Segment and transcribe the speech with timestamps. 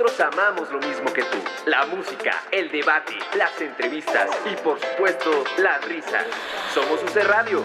[0.00, 1.36] Nosotros amamos lo mismo que tú.
[1.66, 6.24] La música, el debate, las entrevistas y por supuesto, las risas.
[6.72, 7.62] Somos UC Radio.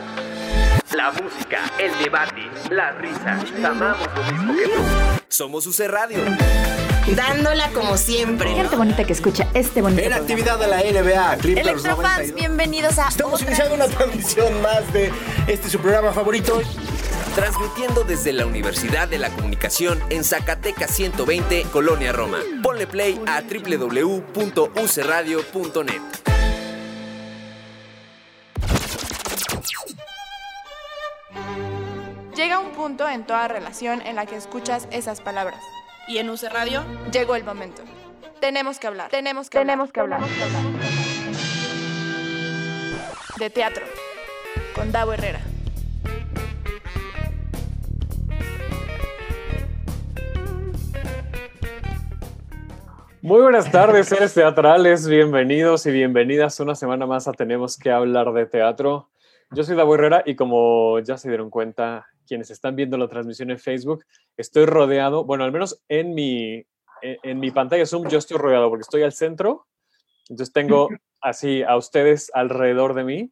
[0.93, 3.41] La música, el debate, las risas.
[3.63, 4.81] Amamos lo mismo que tú.
[5.29, 6.17] Somos UC Radio.
[7.15, 8.49] Dándola como siempre.
[8.49, 10.21] Gente bonita que escucha este bonito En programa.
[10.21, 12.35] actividad de la NBA, Clippers Electrofans, 92.
[12.35, 15.09] bienvenidos a Estamos otra iniciando una transmisión más de
[15.47, 16.61] este su programa favorito.
[17.35, 22.39] Transmitiendo desde la Universidad de la Comunicación en Zacatecas 120, Colonia Roma.
[22.63, 26.01] Ponle play a www.ucradio.net.
[32.37, 35.59] Llega un punto en toda relación en la que escuchas esas palabras.
[36.07, 37.83] Y en UC Radio, Llegó el momento.
[38.39, 39.11] Tenemos que hablar.
[39.11, 40.21] Tenemos que tenemos que hablar.
[43.37, 43.85] De teatro.
[44.73, 45.41] Con Davo Herrera.
[53.25, 55.07] Muy buenas tardes, seres teatrales.
[55.07, 59.09] Bienvenidos y bienvenidas una semana más a Tenemos que hablar de teatro.
[59.49, 63.49] Yo soy Davo Herrera y como ya se dieron cuenta quienes están viendo la transmisión
[63.49, 64.05] en Facebook,
[64.37, 66.67] estoy rodeado, bueno, al menos en mi,
[67.01, 69.65] en, en mi pantalla Zoom yo estoy rodeado porque estoy al centro.
[70.29, 70.89] Entonces tengo
[71.19, 73.31] así a ustedes alrededor de mí,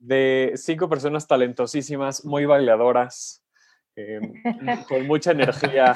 [0.00, 3.41] de cinco personas talentosísimas, muy bailadoras,
[3.96, 4.20] eh,
[4.88, 5.94] con mucha energía.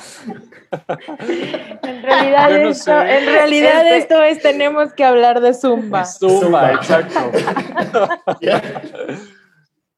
[1.83, 3.19] En realidad, no esto, sé.
[3.19, 6.05] en realidad Este- esto es, tenemos que hablar de Zumba.
[6.05, 6.73] Zumba, Zumba.
[6.73, 7.31] exacto.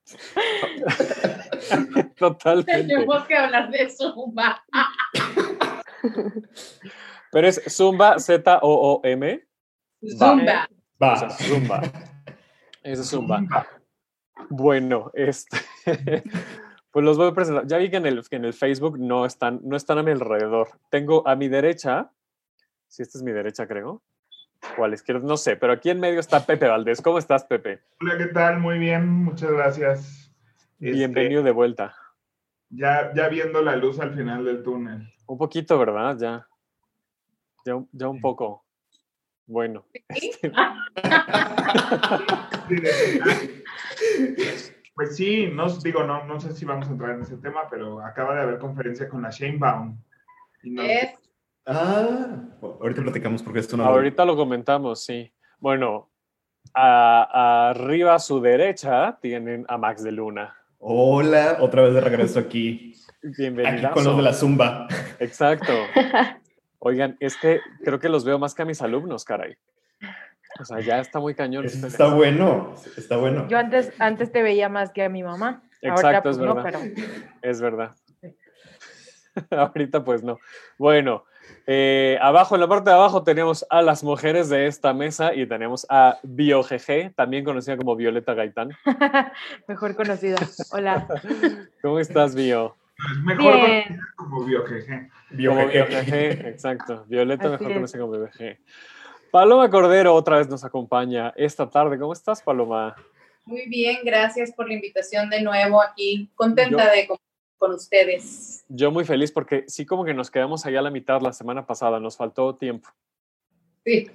[2.17, 2.73] Totalmente.
[2.73, 4.63] Tenemos que hablar de Zumba.
[7.31, 9.41] Pero es Zumba, Z-O-O-M.
[10.19, 10.69] Zumba.
[11.01, 11.83] O sea, Zumba.
[12.83, 13.67] Es Zumba.
[14.49, 15.59] Bueno, este.
[16.99, 17.65] Pues los voy a presentar.
[17.69, 20.11] Ya vi que en el, que en el Facebook no están, no están a mi
[20.11, 20.71] alrededor.
[20.91, 22.11] Tengo a mi derecha,
[22.89, 24.03] si esta es mi derecha, creo.
[24.77, 27.01] O a la izquierda, no sé, pero aquí en medio está Pepe Valdés.
[27.01, 27.83] ¿Cómo estás, Pepe?
[28.01, 28.59] Hola, ¿qué tal?
[28.59, 30.33] Muy bien, muchas gracias.
[30.81, 31.95] Este, Bienvenido de vuelta.
[32.69, 35.09] Ya, ya viendo la luz al final del túnel.
[35.29, 36.17] Un poquito, ¿verdad?
[36.19, 36.49] Ya.
[37.65, 38.65] Ya, un- ya un poco.
[39.47, 39.87] Bueno.
[40.09, 40.51] este,
[44.99, 48.05] Pues sí, no digo, no, no sé si vamos a entrar en ese tema, pero
[48.05, 49.97] acaba de haber conferencia con la Shane Baum.
[50.65, 51.15] Y nos- Es
[51.71, 53.85] Ah, ahorita platicamos porque esto no.
[53.85, 55.33] Ahorita lo comentamos, sí.
[55.61, 56.11] Bueno,
[56.75, 60.57] a- arriba a su derecha tienen a Max de Luna.
[60.79, 62.93] Hola, otra vez de regreso aquí.
[63.19, 63.93] Aquí Bienvenido.
[63.93, 64.89] con los de la Zumba.
[65.21, 65.73] Exacto.
[66.81, 69.55] Oigan, es que creo que los veo más que a mis alumnos, caray.
[70.61, 71.65] O sea, ya está muy cañón.
[71.67, 73.47] Está bueno, está bueno.
[73.49, 75.63] Yo antes, antes te veía más que a mi mamá.
[75.83, 76.81] Ahora Exacto, pues es no, verdad.
[76.95, 77.09] pero
[77.43, 77.95] Es verdad.
[79.51, 80.39] Ahorita pues no.
[80.79, 81.25] Bueno,
[81.67, 85.47] eh, abajo, en la parte de abajo tenemos a las mujeres de esta mesa y
[85.47, 88.71] tenemos a BioGG, también conocida como Violeta Gaitán.
[89.69, 90.37] mejor conocida.
[90.73, 91.07] Hola.
[91.83, 92.75] ¿Cómo estás, Bio?
[93.23, 93.83] mejor Bien.
[93.85, 95.11] conocida como BioGG.
[95.31, 96.15] BioGG,
[96.47, 97.05] exacto.
[97.07, 97.75] Violeta Así mejor es.
[97.75, 98.59] conocida como BioGG.
[99.31, 101.99] Paloma Cordero otra vez nos acompaña esta tarde.
[101.99, 102.95] ¿Cómo estás, Paloma?
[103.45, 106.31] muy bien, gracias por la invitación de nuevo aquí.
[106.35, 107.17] Contenta Yo- de con,
[107.57, 108.63] con ustedes.
[108.69, 111.65] Yo muy feliz porque sí como que nos quedamos allá a la mitad la semana
[111.67, 112.91] pasada, nos faltó tiempo.
[113.87, 114.11] Sí.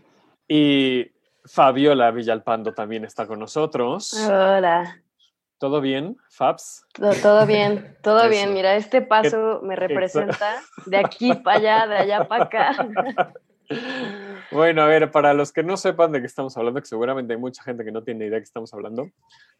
[0.47, 1.12] Y
[1.45, 4.13] Fabiola Villalpando también está con nosotros.
[4.28, 5.01] Hola,
[5.57, 6.85] ¿Todo bien, Fabs?
[6.94, 8.30] todo, todo bien, todo Eso.
[8.30, 8.53] bien.
[8.53, 12.88] Mira, este paso me representa de aquí para allá, de allá para acá.
[14.51, 17.40] Bueno, a ver, para los que no sepan de qué estamos hablando, que seguramente hay
[17.40, 19.09] mucha gente que no tiene idea de qué estamos hablando,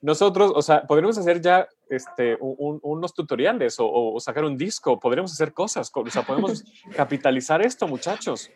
[0.02, 4.58] nosotros, o sea, podríamos hacer ya este, un- un- unos tutoriales o, o sacar un
[4.58, 6.64] disco, podríamos hacer cosas, co- o sea, podemos
[6.96, 8.52] capitalizar esto, muchachos.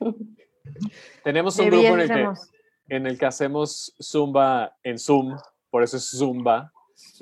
[1.24, 5.38] Tenemos un grupo en el, que, en el que hacemos Zumba en Zoom,
[5.69, 6.72] por eso es Zumba,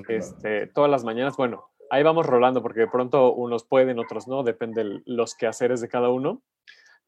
[0.10, 1.38] este, todas las mañanas.
[1.38, 5.88] Bueno, ahí vamos rolando porque de pronto unos pueden, otros no, depende los quehaceres de
[5.90, 6.42] cada uno.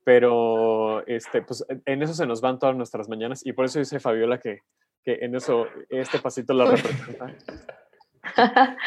[0.07, 3.99] Pero este, pues, en- eso se nos van todas nuestras mañanas y por eso dice
[3.99, 4.61] Fabiola que,
[5.03, 7.35] que en eso este pasito la representa.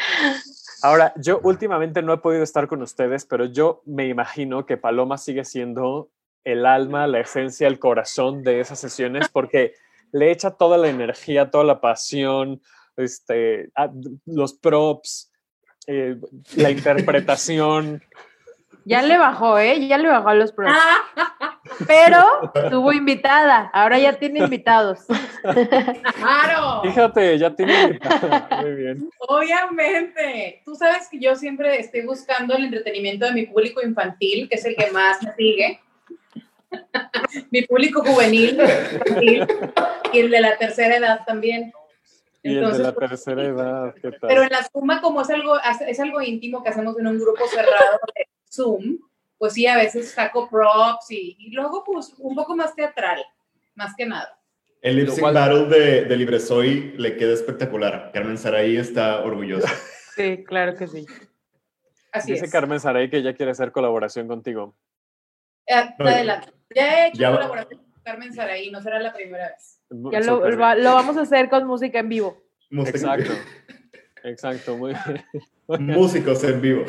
[0.81, 5.19] Ahora, yo últimamente no he podido estar con ustedes, pero yo me imagino que Paloma
[5.19, 6.09] sigue siendo
[6.43, 9.75] el alma, la esencia, el corazón de esas sesiones porque
[10.11, 12.63] le echa toda la energía, toda la pasión,
[12.97, 13.69] este,
[14.25, 15.31] los props,
[15.85, 16.15] eh,
[16.55, 18.01] la interpretación.
[18.85, 19.87] Ya le bajó, ¿eh?
[19.87, 20.71] Ya le bajó a los pros.
[21.87, 23.69] Pero tuvo invitada.
[23.73, 25.05] Ahora ya tiene invitados.
[25.41, 26.81] ¡Claro!
[26.83, 27.99] Fíjate, ya tiene.
[28.61, 29.09] Muy bien.
[29.19, 30.61] Obviamente.
[30.65, 34.65] Tú sabes que yo siempre estoy buscando el entretenimiento de mi público infantil, que es
[34.65, 35.79] el que más me sigue.
[37.51, 38.57] Mi público juvenil,
[40.13, 41.73] y el de la tercera edad también.
[42.43, 44.19] Y el de la pues, tercera edad, ¿qué tal?
[44.21, 45.57] Pero en la Zumba, como es algo,
[45.87, 48.97] es algo íntimo que hacemos en un grupo cerrado de Zoom,
[49.37, 53.23] pues sí, a veces saco props y, y luego pues un poco más teatral,
[53.75, 54.37] más que nada.
[54.81, 58.11] El lip sync battle de, de Libre Soy le queda espectacular.
[58.13, 59.69] Carmen Saraí está orgullosa.
[60.13, 61.05] Sí, claro que sí.
[62.11, 62.51] Así Dice es.
[62.51, 64.75] Carmen Saray que ya quiere hacer colaboración contigo.
[65.65, 66.49] Eh, adelante.
[66.75, 67.37] Ya he hecho Ya va.
[67.37, 69.79] colaboración con Carmen Saraí, no será la primera vez.
[70.11, 72.43] Ya lo vamos a hacer con música en vivo.
[72.71, 73.31] Exacto.
[74.23, 75.25] Exacto, muy bien.
[75.97, 76.83] Músicos en vivo.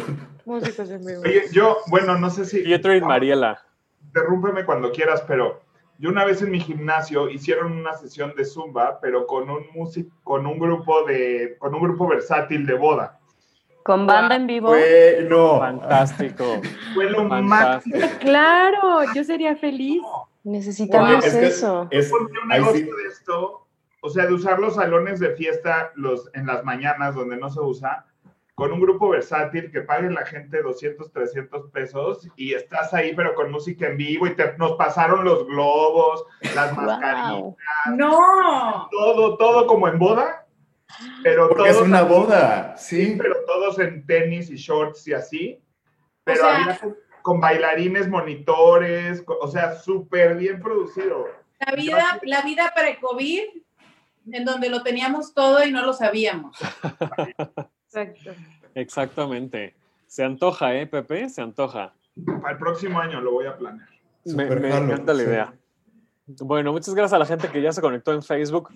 [0.45, 1.21] Músicos en vivo.
[1.23, 2.61] Oye, yo, bueno, no sé si.
[2.63, 3.61] Pietro y Mariela.
[4.05, 5.61] Interrúmpeme cuando quieras, pero
[5.99, 10.15] yo una vez en mi gimnasio hicieron una sesión de zumba, pero con un músico,
[10.25, 13.21] con un grupo de, con un grupo versátil de boda.
[13.85, 14.69] Con banda en vivo.
[14.69, 15.59] Bueno.
[15.59, 16.45] Fantástico.
[16.95, 17.99] Fue lo Fantástico.
[18.21, 20.03] Claro, yo sería feliz.
[20.45, 21.87] Necesitamos es que eso.
[21.91, 23.03] es- Porque un negocio sí.
[23.03, 23.62] de esto,
[24.05, 27.61] o sea, de usar los salones de fiesta los, en las mañanas donde no se
[27.61, 28.05] usa,
[28.55, 33.35] con un grupo versátil que pague la gente 200, 300 pesos y estás ahí, pero
[33.35, 37.55] con música en vivo y te, nos pasaron los globos, las mascarillas,
[37.97, 38.89] ¡No!
[38.91, 40.47] todo, todo como en boda,
[41.23, 43.15] pero Porque es todos una así, boda, sí.
[43.17, 45.63] pero todos en tenis y shorts y así,
[46.25, 51.27] pero sea- había con, con bailarines, monitores, co- o sea, súper bien producido.
[51.67, 53.43] La vida, la vida pre-COVID,
[54.31, 56.57] en donde lo teníamos todo y no lo sabíamos.
[57.87, 58.31] Exacto.
[58.75, 59.75] Exactamente.
[60.07, 61.29] Se antoja, ¿eh, Pepe?
[61.29, 61.95] Se antoja.
[62.41, 63.89] Para el próximo año lo voy a planear.
[64.25, 65.27] Me, me jalo, encanta la sí.
[65.27, 65.55] idea.
[66.27, 68.71] Bueno, muchas gracias a la gente que ya se conectó en Facebook.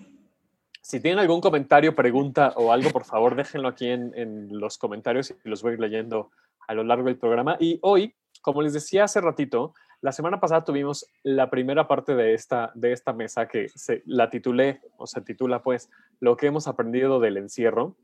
[0.81, 5.31] Si tienen algún comentario, pregunta o algo, por favor, déjenlo aquí en, en los comentarios
[5.31, 6.31] y los voy a ir leyendo
[6.67, 7.57] a lo largo del programa.
[7.59, 12.33] Y hoy, como les decía hace ratito, la semana pasada tuvimos la primera parte de
[12.33, 15.89] esta, de esta mesa que se, la titulé, o se titula pues,
[16.19, 17.95] lo que hemos aprendido del encierro.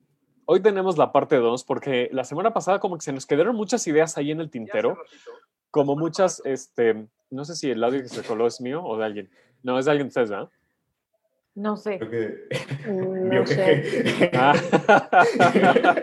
[0.45, 3.85] Hoy tenemos la parte 2 porque la semana pasada como que se nos quedaron muchas
[3.87, 4.97] ideas ahí en el tintero,
[5.71, 9.05] como muchas, este, no sé si el audio que se coló es mío o de
[9.05, 9.29] alguien.
[9.61, 10.49] No, es de alguien de ustedes, ¿verdad?
[10.49, 10.62] No
[11.77, 11.99] sé.
[11.99, 12.47] Creo que-
[12.89, 14.29] Mm, No sé.
[14.33, 14.53] Ah.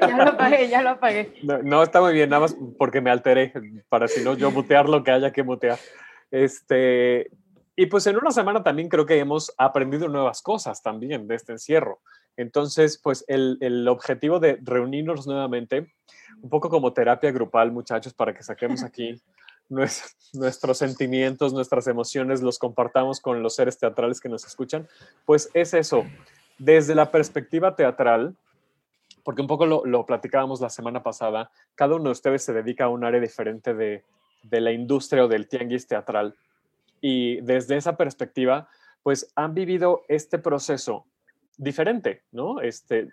[0.08, 1.32] Ya lo apagué, ya lo apagué.
[1.43, 3.52] No, no, está muy bien, nada más porque me alteré,
[3.88, 5.79] para si no yo mutear lo que haya que mutear.
[6.31, 7.31] Este,
[7.76, 11.53] y pues en una semana también creo que hemos aprendido nuevas cosas también de este
[11.53, 12.00] encierro.
[12.37, 15.93] Entonces, pues el, el objetivo de reunirnos nuevamente,
[16.41, 19.20] un poco como terapia grupal, muchachos, para que saquemos aquí
[19.70, 24.88] nuestros sentimientos, nuestras emociones, los compartamos con los seres teatrales que nos escuchan,
[25.25, 26.05] pues es eso,
[26.58, 28.37] desde la perspectiva teatral,
[29.25, 32.84] porque un poco lo, lo platicábamos la semana pasada, cada uno de ustedes se dedica
[32.84, 34.05] a un área diferente de,
[34.43, 36.34] de la industria o del tianguis teatral.
[37.00, 38.69] Y desde esa perspectiva,
[39.02, 41.06] pues han vivido este proceso
[41.56, 42.61] diferente, ¿no?
[42.61, 43.08] Este,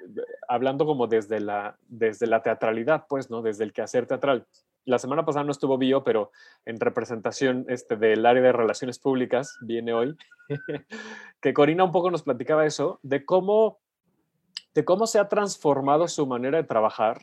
[0.48, 3.42] hablando como desde la, desde la teatralidad, pues, ¿no?
[3.42, 4.45] Desde el quehacer teatral.
[4.88, 6.31] La semana pasada no estuvo Bio, pero
[6.66, 10.16] en representación este, del área de relaciones públicas, viene hoy,
[11.42, 13.80] que Corina un poco nos platicaba eso, de cómo
[14.74, 17.19] de cómo se ha transformado su manera de trabajar,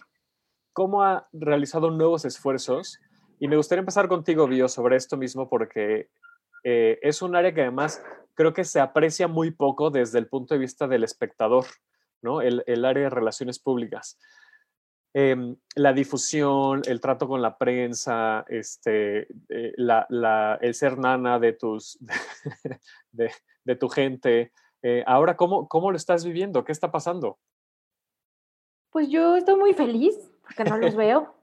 [0.74, 3.00] cómo ha realizado nuevos esfuerzos.
[3.38, 6.10] Y me gustaría empezar contigo, Bio, sobre esto mismo, porque
[6.64, 8.02] eh, es un área que además
[8.34, 11.64] creo que se aprecia muy poco desde el punto de vista del espectador,
[12.20, 12.42] ¿no?
[12.42, 14.18] El, el área de relaciones públicas.
[15.16, 21.38] Em, la difusión, el trato con la prensa, este, eh, la- la- el ser nana
[21.38, 21.96] de, tus,
[23.12, 23.30] de,
[23.64, 24.52] de tu gente.
[24.82, 26.64] Eh, ahora, ¿cómo, ¿cómo lo estás viviendo?
[26.64, 27.38] ¿Qué está pasando?
[28.90, 31.34] Pues yo estoy muy feliz porque no los veo.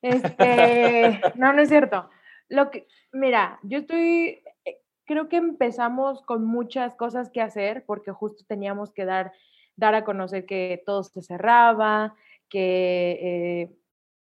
[0.00, 2.08] Este, no, no es cierto.
[2.48, 8.12] Lo que, mira, yo estoy, eh, creo que empezamos con muchas cosas que hacer porque
[8.12, 9.32] justo teníamos que dar,
[9.76, 12.14] dar a conocer que todo se cerraba,
[12.48, 13.70] que, eh,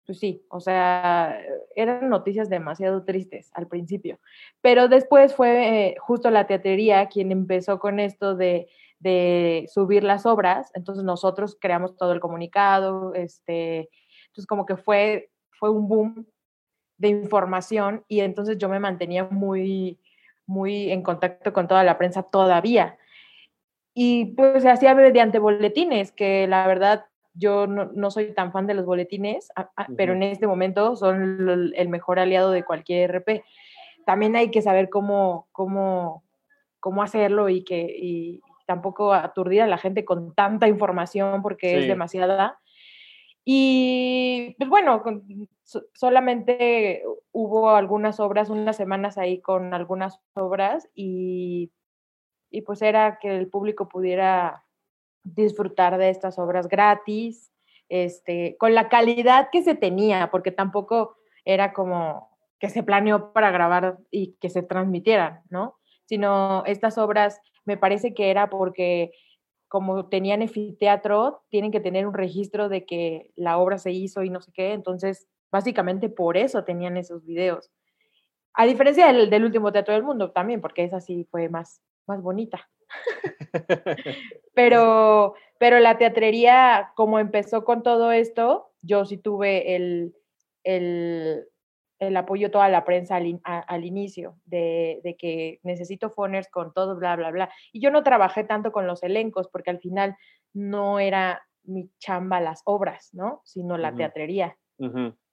[0.07, 1.39] pues sí, o sea,
[1.77, 4.19] eran noticias demasiado tristes al principio,
[4.61, 10.27] pero después fue eh, justo la teatrería quien empezó con esto de, de subir las
[10.27, 13.91] obras, entonces nosotros creamos todo el comunicado, este,
[14.27, 16.27] entonces como que fue, fue un boom
[16.99, 19.99] de información y entonces yo me mantenía muy,
[20.47, 22.99] muy en contacto con toda la prensa todavía.
[23.95, 27.07] Y pues se hacía mediante boletines, que la verdad
[27.39, 29.51] yo no, no soy tan fan de los boletines,
[29.97, 33.45] pero en este momento son el mejor aliado de cualquier RP.
[34.07, 36.25] También hay que saber cómo, cómo,
[36.81, 41.89] cómo hacerlo y que y tampoco aturdir a la gente con tanta información porque es
[41.89, 42.59] demasiada.
[43.45, 47.03] Y pues bueno, con- so- solamente
[47.33, 51.71] hubo algunas obras, unas semanas ahí con algunas obras y,
[52.51, 54.65] y pues era que el público pudiera
[55.35, 57.53] disfrutar de estas obras gratis,
[57.89, 63.51] este, con la calidad que se tenía, porque tampoco era como que se planeó para
[63.51, 65.77] grabar y que se transmitieran, ¿no?
[66.07, 69.13] Sino estas obras me parece que era porque
[69.69, 74.31] como tenían anfiteatro, tienen que tener un registro de que la obra se hizo y
[74.31, 77.71] no sé qué, entonces básicamente por eso tenían esos videos.
[78.55, 82.23] A diferencia del, del último teatro del mundo también, porque esa sí fue más, más
[82.23, 82.69] bonita.
[84.55, 90.15] pero, pero la teatrería, como empezó con todo esto, yo sí tuve el,
[90.65, 91.45] el,
[91.99, 96.49] el apoyo toda la prensa al, in- a- al inicio, de, de que necesito phoners
[96.49, 97.51] con todo, bla, bla, bla.
[97.73, 100.17] Y yo no trabajé tanto con los elencos, porque al final
[100.53, 103.43] no era mi chamba las obras, ¿no?
[103.45, 104.57] Sino la teatrería.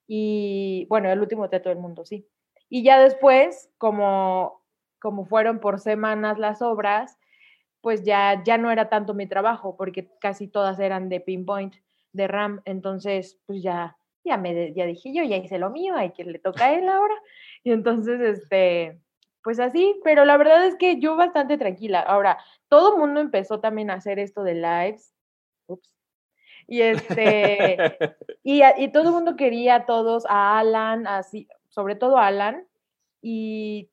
[0.07, 2.27] Y bueno, el último teatro del mundo, sí.
[2.67, 4.61] Y ya después, como,
[4.99, 7.17] como fueron por semanas las obras,
[7.85, 11.75] pues ya, ya no era tanto mi trabajo, porque casi todas eran de pinpoint,
[12.13, 12.63] de RAM.
[12.65, 16.39] Entonces, pues ya, ya me ya dije yo, ya hice lo mío, hay que le
[16.39, 17.13] toca a él ahora.
[17.63, 18.99] Y entonces, este,
[19.43, 21.99] pues así, pero la verdad es que yo bastante tranquila.
[21.99, 22.39] Ahora,
[22.69, 25.13] todo el mundo empezó también a hacer esto de lives.
[25.67, 25.93] Ups.
[26.65, 27.77] Y este,
[28.43, 32.65] y, y todo el mundo quería a todos, a Alan, así, sobre todo a Alan,
[33.21, 33.91] y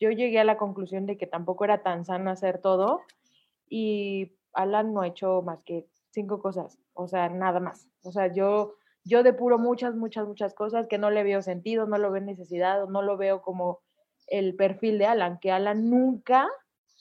[0.00, 3.02] yo llegué a la conclusión de que tampoco era tan sano hacer todo,
[3.76, 7.88] y Alan no ha hecho más que cinco cosas, o sea, nada más.
[8.04, 11.98] O sea, yo, yo depuro muchas, muchas, muchas cosas que no le veo sentido, no
[11.98, 13.80] lo veo necesidad, no lo veo como
[14.28, 16.48] el perfil de Alan, que Alan nunca,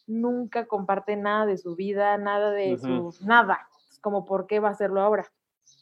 [0.08, 3.12] nunca comparte nada de su vida, nada de Ujú.
[3.12, 3.68] su, nada.
[3.92, 5.32] Es como, ¿por qué va a hacerlo ahora?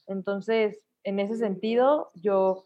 [0.07, 2.65] Entonces, en ese sentido, yo,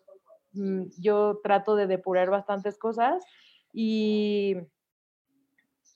[0.54, 3.24] mm, yo trato de depurar bastantes cosas
[3.72, 4.56] y,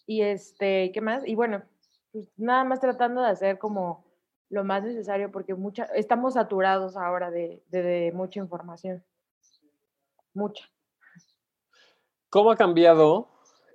[0.05, 1.25] y este, ¿qué más?
[1.25, 1.63] Y bueno,
[2.11, 4.05] pues nada más tratando de hacer como
[4.49, 9.03] lo más necesario porque mucha, estamos saturados ahora de, de- de mucha información.
[10.33, 10.65] Mucha.
[12.29, 13.27] ¿Cómo ha cambiado?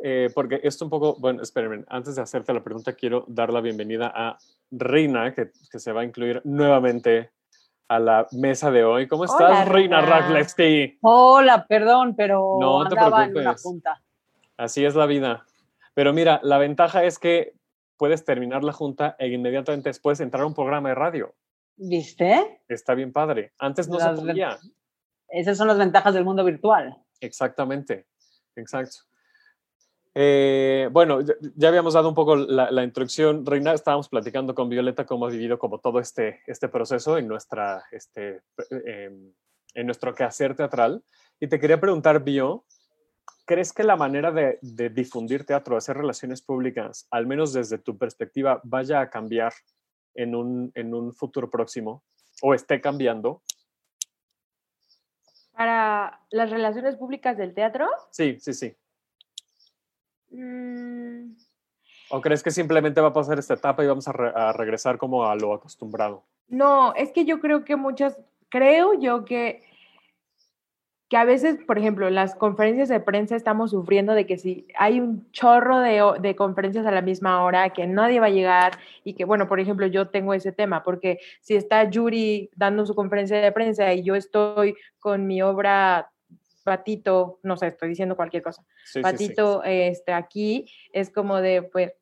[0.03, 3.61] Eh, porque esto un poco, bueno, espérenme, antes de hacerte la pregunta, quiero dar la
[3.61, 4.37] bienvenida a
[4.71, 7.31] Reina, que, que se va a incluir nuevamente
[7.89, 9.07] a la mesa de hoy.
[9.09, 10.01] ¿Cómo estás, Hola, Reina.
[10.01, 10.99] Raglevsky?
[11.03, 13.63] Hola, perdón, pero No te andaba en una preocupes.
[13.63, 14.03] junta.
[14.57, 15.45] Así es la vida.
[15.95, 17.55] Pero mira, la ventaja es que
[17.97, 21.35] puedes terminar la junta e inmediatamente después entrar a un programa de radio.
[21.77, 22.63] ¿Viste?
[22.69, 23.53] Está bien padre.
[23.59, 24.59] Antes no Las se podía.
[25.29, 26.97] Esas son las ventajas del mundo virtual.
[27.21, 28.07] Exactamente,
[28.55, 28.99] exacto.
[30.17, 31.21] Eh, bueno,
[31.57, 35.31] ya, habíamos dado un poco la, la introducción, Reina, estábamos platicando con Violeta cómo ha
[35.31, 39.11] vivido como todo este, este proceso en, nuestra, este, eh,
[39.75, 41.03] en nuestro quehacer teatral.
[41.41, 42.65] Y te quería preguntar, Bio,
[43.45, 47.97] ¿crees que la manera de, de difundir teatro, hacer relaciones públicas, al menos desde tu
[47.99, 49.53] perspectiva, vaya a cambiar
[50.15, 52.03] en un, en un futuro próximo
[52.43, 53.43] o esté cambiando?
[55.53, 58.75] Para las relaciones públicas del teatro, Sí, sí, sí.
[60.31, 61.35] mm,
[62.11, 64.99] ¿O crees que simplemente va a pasar esta etapa y vamos a, re- a regresar
[64.99, 66.25] como a lo acostumbrado?
[66.49, 69.63] No, es que yo creo que muchas, creo yo que,
[71.15, 74.99] que a veces, por ejemplo, las conferencias de prensa estamos sufriendo de que si hay
[74.99, 79.15] un chorro de, de conferencias a la misma hora, que nadie va a llegar y
[79.15, 83.41] que, bueno, por ejemplo, yo tengo ese tema, porque si está Yuri dando su conferencia
[83.41, 86.11] de prensa y yo estoy con mi obra
[86.65, 89.03] Patito, no sé, estoy diciendo cualquier cosa, Sí, sí, sí.
[89.03, 91.93] Patito este, aquí, es como de, pues,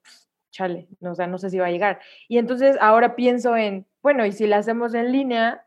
[0.51, 2.01] chale, no, o sea, no sé si va a llegar.
[2.29, 5.67] Y entonces ahora pienso en, bueno, y si la hacemos en línea,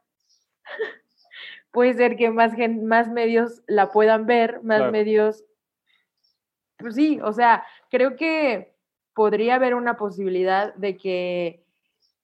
[1.76, 4.92] puede ser que más, gen- más medios la puedan ver, más Claro.
[4.94, 5.44] medios,
[6.78, 8.74] pues sí, o sea, creo que
[9.14, 11.64] podría haber una posibilidad de que,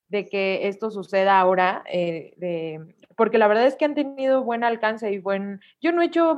[0.08, 4.64] de que esto suceda ahora, eh, de- porque la verdad es que han tenido buen
[4.64, 6.38] alcance y buen, yo no he hecho,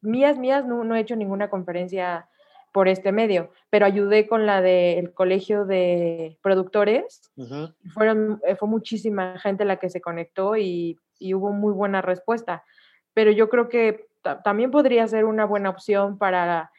[0.00, 2.28] mías, mías, no, no he hecho ninguna conferencia
[2.72, 7.30] por este medio, pero ayudé con la del colegio de productores
[7.92, 12.64] fueron, eh, fue muchísima gente la que se conectó y, y hubo muy buena respuesta.
[13.14, 16.70] Pero yo creo que ta- también podría ser una buena opción para,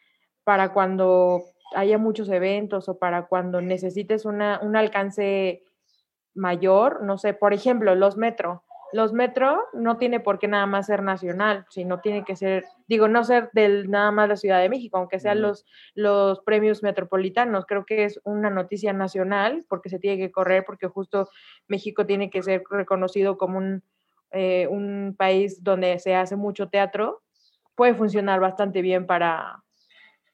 [0.44, 1.44] para cuando
[1.76, 5.64] haya muchos eventos o para cuando necesites una, un alcance
[6.36, 8.64] mayor, no sé, por ejemplo, los metro.
[8.92, 13.08] Los metro no tiene por qué nada más ser nacional, sino tiene que ser, digo,
[13.08, 17.66] no ser del nada más la Ciudad de México, aunque sean los, los premios metropolitanos.
[17.66, 21.28] Creo que es una noticia nacional porque se tiene que correr, porque justo
[21.68, 23.82] México tiene que ser reconocido como un,
[24.34, 27.22] eh, un país donde se hace mucho teatro,
[27.76, 29.64] puede funcionar bastante bien para,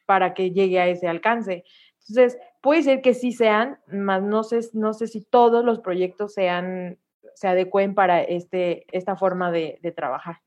[0.06, 1.66] para que llegue a ese alcance.
[2.08, 6.34] Entonces, puede ser que sí sean, más no sé, no sé si todos los proyectos
[6.34, 6.98] sean,
[7.36, 10.38] se adecuen para este, esta forma de, trabajar.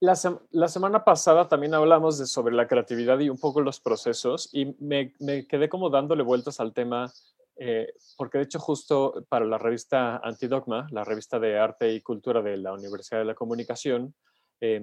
[0.00, 0.14] La,
[0.50, 4.76] la, semana pasada también hablamos de, sobre la creatividad y un poco los procesos y
[4.80, 5.12] me
[5.46, 7.12] quedé como dándole vueltas al tema
[7.56, 12.42] eh, porque de hecho justo para la revista Antidogma, la revista de arte y cultura
[12.42, 14.14] de la Universidad de la Comunicación,
[14.60, 14.82] eh,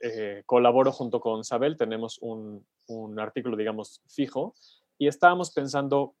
[0.00, 4.54] eh, colaboro junto con Sabel, tenemos un, un, artículo, digamos, fijo,
[4.98, 6.14] y estábamos pensando,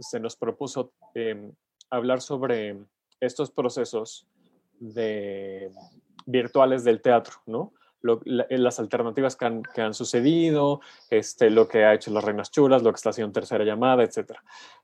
[0.00, 1.52] se nos propuso em,
[1.88, 2.84] hablar sobre
[3.20, 4.26] estos procesos
[4.80, 5.70] de,
[6.26, 7.72] virtuales del teatro, ¿no?
[8.02, 12.50] La, las alternativas que han, que han, sucedido, este, lo que ha hecho las Reinas
[12.50, 14.32] Chulas, lo que está haciendo Tercera Llamada, etc.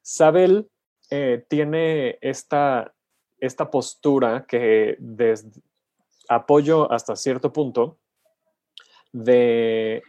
[0.00, 0.68] Sabel
[1.10, 2.92] eh, tiene esta,
[3.38, 5.50] esta postura que desde
[6.28, 7.98] apoyo hasta cierto punto
[9.12, 10.02] de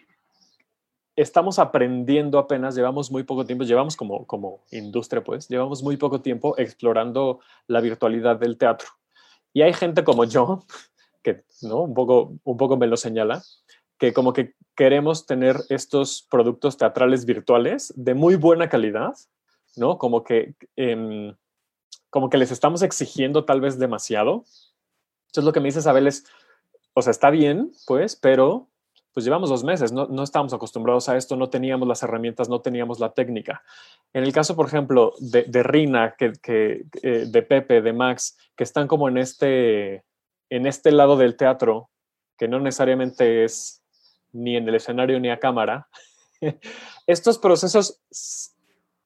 [1.16, 6.22] estamos aprendiendo apenas, llevamos muy poco tiempo, llevamos como, como industria, pues, llevamos muy poco
[6.22, 8.88] tiempo explorando la virtualidad del teatro.
[9.54, 10.64] Y hay gente como yo,
[11.24, 11.82] que ¿no?
[11.82, 13.42] un, poco, un poco me lo señala,
[13.98, 19.14] que como que queremos tener estos productos teatrales virtuales de muy buena calidad,
[19.76, 19.98] ¿no?
[19.98, 21.34] Como que, eh,
[22.10, 24.46] como que les estamos exigiendo tal vez demasiado.
[25.28, 26.26] Entonces lo que me dice Isabel es,
[26.94, 28.68] o sea, está bien, pues, pero
[29.14, 32.62] pues llevamos dos meses, no, no estábamos acostumbrados a esto, no teníamos las herramientas, no
[32.62, 33.64] teníamos la técnica.
[34.12, 38.38] En el caso, por ejemplo, de, de Rina, que, que, eh, de Pepe, de Max,
[38.56, 40.04] que están como en este,
[40.50, 41.90] en este lado del teatro,
[42.38, 43.84] que no necesariamente es
[44.32, 45.88] ni en el escenario ni a cámara,
[47.08, 48.02] estos procesos,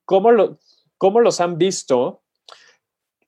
[0.06, 0.60] ¿cómo, lo,
[0.98, 2.24] cómo los han visto?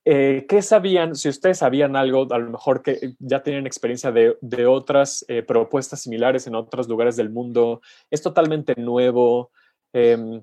[0.06, 1.16] Eh, ¿Qué sabían?
[1.16, 5.44] Si ustedes sabían algo, a lo mejor que ya tienen experiencia de, de otras eh,
[5.44, 9.52] propuestas similares en otros lugares del mundo, es totalmente nuevo.
[9.94, 10.42] Eh,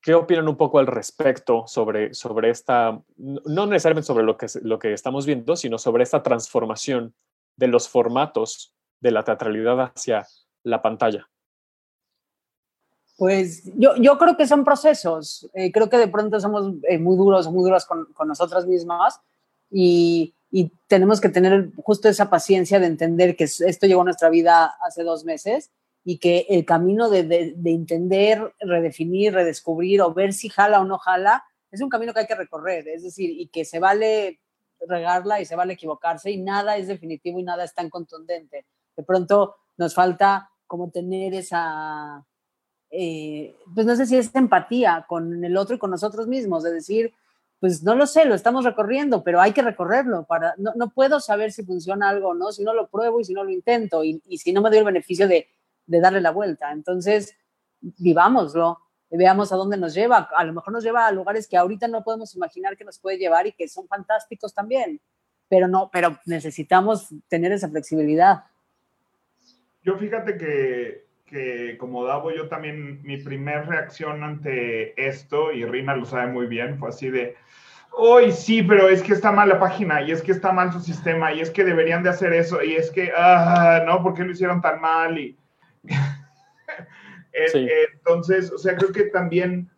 [0.00, 4.78] ¿Qué opinan un poco al respecto sobre, sobre esta, no necesariamente sobre lo que, lo
[4.78, 7.14] que estamos viendo, sino sobre esta transformación
[7.56, 10.26] de los formatos de la teatralidad hacia
[10.62, 11.28] la pantalla?
[13.16, 15.50] Pues yo, yo creo que son procesos.
[15.52, 19.20] Eh, creo que de pronto somos eh, muy duros, muy duras con, con nosotras mismas
[19.70, 24.30] y, y, tenemos que tener justo esa paciencia de entender que esto llegó a nuestra
[24.30, 25.72] vida hace dos meses
[26.10, 30.86] y que el camino de, de, de entender, redefinir, redescubrir o ver si jala o
[30.86, 32.88] no jala es un camino que hay que recorrer.
[32.88, 34.40] Es decir, y que se vale
[34.86, 38.64] regarla y se vale equivocarse y nada es definitivo y nada es tan contundente.
[38.96, 42.24] De pronto nos falta como tener esa
[42.90, 46.72] eh, pues no sé si es empatía con el otro y con nosotros mismos, de
[46.72, 47.12] decir,
[47.60, 50.24] pues no lo sé, lo estamos recorriendo, pero hay que recorrerlo.
[50.24, 53.26] Para, no, no puedo saber si funciona algo o no, si no lo pruebo y
[53.26, 55.48] si no lo intento, y, y si no me doy el beneficio de,
[55.88, 56.70] de, darle la vuelta.
[56.70, 57.36] Entonces,
[57.80, 58.78] vivámoslo,
[59.10, 60.28] veamos a dónde nos lleva.
[60.36, 63.18] A lo mejor nos lleva a lugares que ahorita no podemos imaginar que nos puede
[63.18, 65.00] llevar y que son fantásticos también,
[65.48, 68.44] pero no, pero necesitamos tener esa flexibilidad.
[69.82, 75.94] Yo fíjate que que como Davo, yo también, mi primer reacción ante esto, y Rina
[75.94, 77.36] lo sabe muy bien, fue así de,
[77.92, 80.80] hoy sí, pero es que está mal la página, y es que está mal su
[80.80, 84.24] sistema, y es que deberían de hacer eso, y es que, ah, no, ¿por qué
[84.24, 85.18] lo hicieron tan mal?
[85.18, 85.36] Y
[87.52, 87.68] sí.
[87.92, 89.70] entonces, o sea, creo que también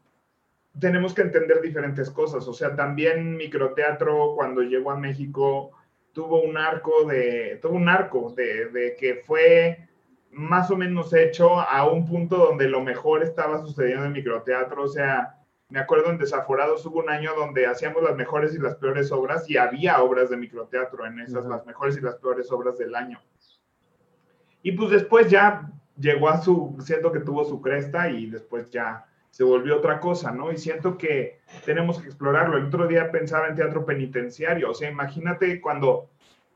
[0.78, 5.72] tenemos que entender diferentes cosas, o sea, también microteatro cuando llegó a México
[6.12, 9.88] tuvo un arco de, tuvo un arco de, de que fue
[10.30, 14.84] más o menos hecho a un punto donde lo mejor estaba sucediendo en microteatro.
[14.84, 15.36] O sea,
[15.68, 19.48] me acuerdo en Desaforados hubo un año donde hacíamos las mejores y las peores obras
[19.48, 21.50] y había obras de microteatro en esas, uh -huh.
[21.50, 23.20] las mejores y las peores obras del año.
[24.62, 25.70] Y pues después ya
[26.00, 30.32] llegó a su, siento que tuvo su cresta y después ya se volvió otra cosa,
[30.32, 30.50] ¿no?
[30.50, 32.56] Y siento que tenemos que explorarlo.
[32.56, 36.10] El otro día pensaba en teatro penitenciario, o sea, imagínate cuando,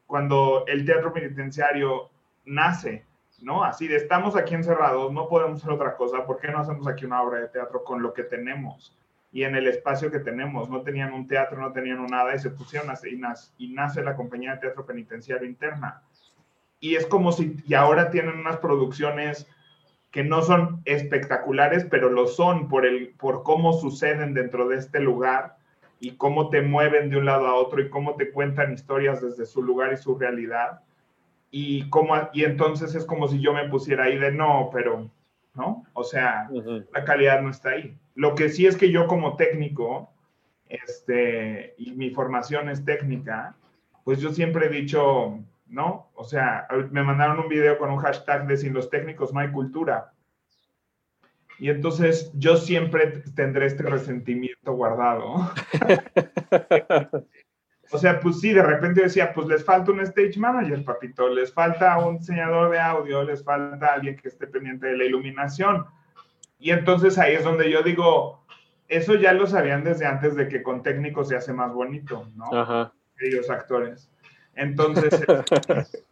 [0.07, 2.11] cuando el teatro penitenciario
[2.45, 3.05] nace,
[3.43, 3.63] ¿no?
[3.63, 7.05] Así de estamos aquí encerrados, no podemos hacer otra cosa, ¿por qué no hacemos aquí
[7.05, 8.97] una obra de teatro con lo que tenemos
[9.31, 10.69] y en el espacio que tenemos?
[10.69, 13.69] No tenían un teatro, no tenían un nada y se pusieron a y, nace, y
[13.73, 16.03] nace la compañía de teatro penitenciario interna.
[16.85, 19.49] Y es como si, y ahora tienen unas producciones
[20.11, 25.01] que no son espectaculares, pero lo son por, el, por cómo suceden dentro de este
[25.01, 25.57] lugar
[25.99, 29.47] y cómo te mueven de un lado a otro y cómo te cuentan historias desde
[29.47, 30.83] su lugar y su realidad
[31.51, 35.09] y, como, y entonces es como si yo me pusiera ahí de no, pero,
[35.55, 35.87] ¿no?
[35.94, 36.87] O sea, uh -huh.
[36.92, 37.97] la calidad no está ahí.
[38.14, 40.11] Lo que sí es que yo como técnico,
[40.68, 43.55] este, y mi formación es técnica,
[44.05, 45.38] pues yo siempre he dicho,
[45.75, 46.11] ¿no?
[46.15, 49.51] O sea, me mandaron un video con un hashtag de sin los técnicos no hay
[49.51, 50.13] cultura.
[51.59, 55.51] Y entonces yo siempre tendré este resentimiento guardado.
[57.91, 61.53] o sea, pues sí, de repente decía, pues les falta un stage manager, papito, les
[61.53, 65.87] falta un diseñador de audio, les falta alguien que esté pendiente de la iluminación.
[66.59, 68.45] Y entonces ahí es donde yo digo,
[68.89, 72.53] eso ya lo sabían desde antes de que con técnicos se hace más bonito, ¿no?
[72.53, 72.93] Ajá.
[73.19, 74.11] Ellos actores.
[74.57, 75.21] Entonces,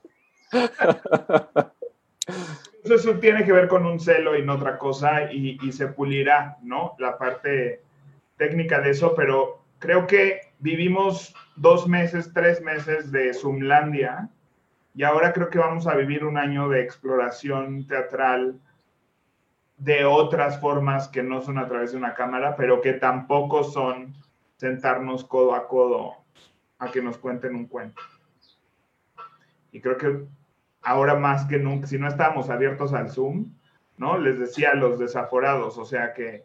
[2.84, 6.58] eso tiene que ver con un celo y no otra cosa y, y se pulirá,
[6.62, 6.94] ¿no?
[6.98, 7.82] La parte
[8.36, 14.28] técnica de eso, pero creo que vivimos dos meses, tres meses de Zoomlandia
[14.94, 18.60] y ahora creo que vamos a vivir un año de exploración teatral
[19.78, 24.14] de otras formas que no son a través de una cámara, pero que tampoco son
[24.56, 26.14] sentarnos codo a codo
[26.78, 28.00] a que nos cuenten un cuento.
[29.72, 30.24] Y creo que
[30.82, 33.52] ahora más que nunca, si no estábamos abiertos al Zoom,
[33.96, 34.18] ¿no?
[34.18, 36.44] Les decía a los desaforados, o sea que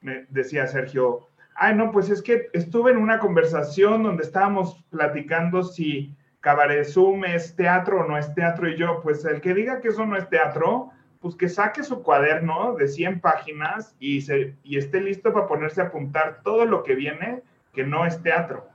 [0.00, 5.62] me decía Sergio, ay, no, pues es que estuve en una conversación donde estábamos platicando
[5.62, 9.80] si Cabaret Zoom es teatro o no es teatro, y yo, pues el que diga
[9.80, 14.54] que eso no es teatro, pues que saque su cuaderno de 100 páginas y, se,
[14.62, 18.68] y esté listo para ponerse a apuntar todo lo que viene que no es teatro.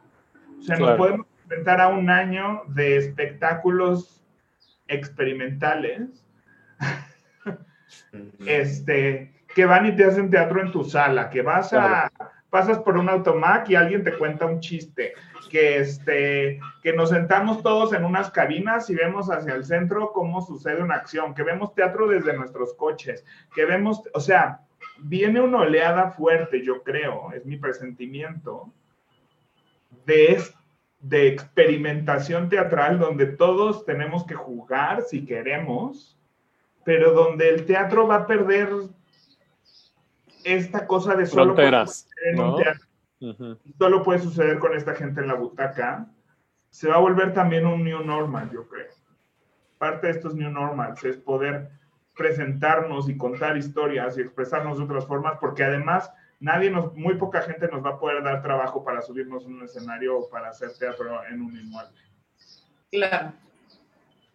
[0.60, 4.24] O sea, nos podemos enfrentar a un año de espectáculos
[4.88, 6.24] experimentales
[8.46, 12.10] este, que van y te hacen teatro en tu sala, que vas a,
[12.50, 15.14] pasas por un automac y alguien te cuenta un chiste,
[15.50, 20.42] que, este, que nos sentamos todos en unas cabinas y vemos hacia el centro cómo
[20.42, 24.62] sucede una acción, que vemos teatro desde nuestros coches, que vemos, o sea,
[25.00, 28.72] viene una oleada fuerte, yo creo, es mi presentimiento,
[30.06, 30.42] de,
[31.02, 36.18] de experimentación teatral donde todos tenemos que jugar si queremos,
[36.84, 38.70] pero donde el teatro va a perder
[40.44, 41.56] esta cosa de solo
[43.78, 46.08] solo puede suceder con esta gente en la butaca,
[46.70, 48.88] se va a volver también un new normal, yo creo.
[49.78, 51.70] Parte de estos new normals es poder
[52.16, 57.42] presentarnos y contar historias y expresarnos de otras formas, porque además nadie nos, muy poca
[57.42, 60.74] gente nos va a poder dar trabajo para subirnos a un escenario o para hacer
[60.78, 61.98] teatro en un inmueble.
[62.92, 63.34] Claro.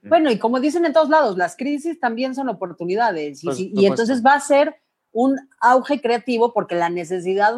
[0.03, 3.43] Bueno, y como dicen en todos lados, las crisis también son oportunidades.
[3.43, 4.77] y, pues, y entonces va a ser
[5.13, 7.55] un auge creativo porque la necesidad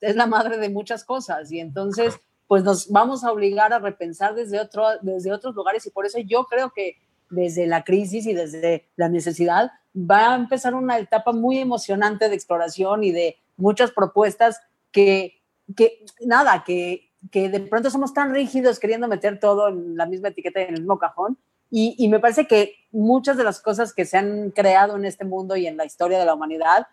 [0.00, 4.34] es la madre de muchas cosas y entonces pues nos vamos a obligar a repensar
[4.34, 6.96] desde, otro, desde otros lugares y por eso yo creo que
[7.30, 12.34] desde la crisis y desde la necesidad va a empezar una etapa muy emocionante de
[12.34, 15.42] exploración y de muchas propuestas que,
[15.76, 20.28] que nada, que, que de pronto somos tan rígidos queriendo meter todo en la misma
[20.28, 21.38] etiqueta y en el mismo cajón.
[21.70, 25.26] Y, y me parece que muchas de las cosas que se han creado en este
[25.26, 26.86] mundo y en la historia de la humanidad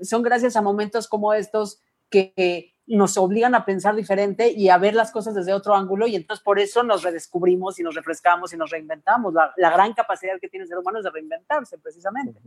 [0.00, 4.94] son gracias a momentos como estos que nos obligan a pensar diferente y a ver
[4.94, 8.56] las cosas desde otro ángulo y entonces por eso nos redescubrimos y nos refrescamos y
[8.56, 9.34] nos reinventamos.
[9.34, 12.40] La, gran capacidad que tiene el ser humano es de reinventarse precisamente.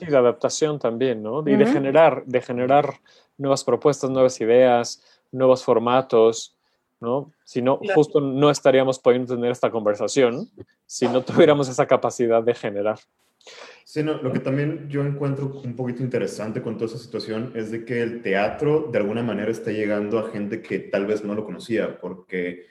[0.00, 1.40] Y de adaptación también, ¿no?
[1.46, 2.94] Y de, generar, de generar
[3.36, 6.56] nuevas propuestas, nuevas ideas, nuevos formatos,
[7.00, 7.32] ¿no?
[7.44, 10.50] Si no, justo no estaríamos pudiendo tener esta conversación
[10.86, 12.98] si no tuviéramos esa capacidad de generar.
[13.84, 17.70] Sí, no, lo que también yo encuentro un poquito interesante con toda esa situación es
[17.70, 21.34] de que el teatro de alguna manera está llegando a gente que tal vez no
[21.34, 22.66] lo conocía, porque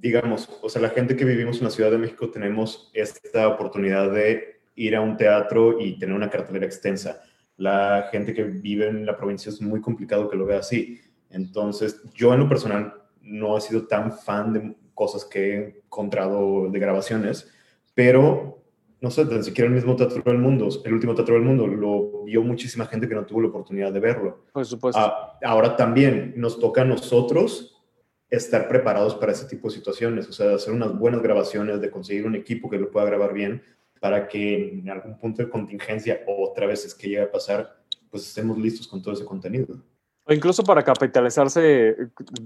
[0.00, 4.10] digamos, o sea, la gente que vivimos en la Ciudad de México tenemos esta oportunidad
[4.10, 7.22] de ir a un teatro y tener una cartelera extensa.
[7.56, 11.00] La gente que vive en la provincia es muy complicado que lo vea así.
[11.30, 16.68] Entonces, yo en lo personal no he sido tan fan de cosas que he encontrado
[16.70, 17.50] de grabaciones,
[17.94, 18.63] pero
[19.04, 22.24] no sé, ni siquiera el mismo teatro del mundo, el último teatro del mundo, lo
[22.24, 24.46] vio muchísima gente que no tuvo la oportunidad de verlo.
[24.50, 24.98] Por supuesto.
[24.98, 27.82] Ah, ahora también nos toca a nosotros
[28.30, 32.24] estar preparados para ese tipo de situaciones, o sea, hacer unas buenas grabaciones, de conseguir
[32.24, 33.62] un equipo que lo pueda grabar bien,
[34.00, 37.76] para que en algún punto de contingencia, o otra vez es que llegue a pasar,
[38.10, 39.76] pues estemos listos con todo ese contenido.
[40.24, 41.94] O incluso para capitalizarse,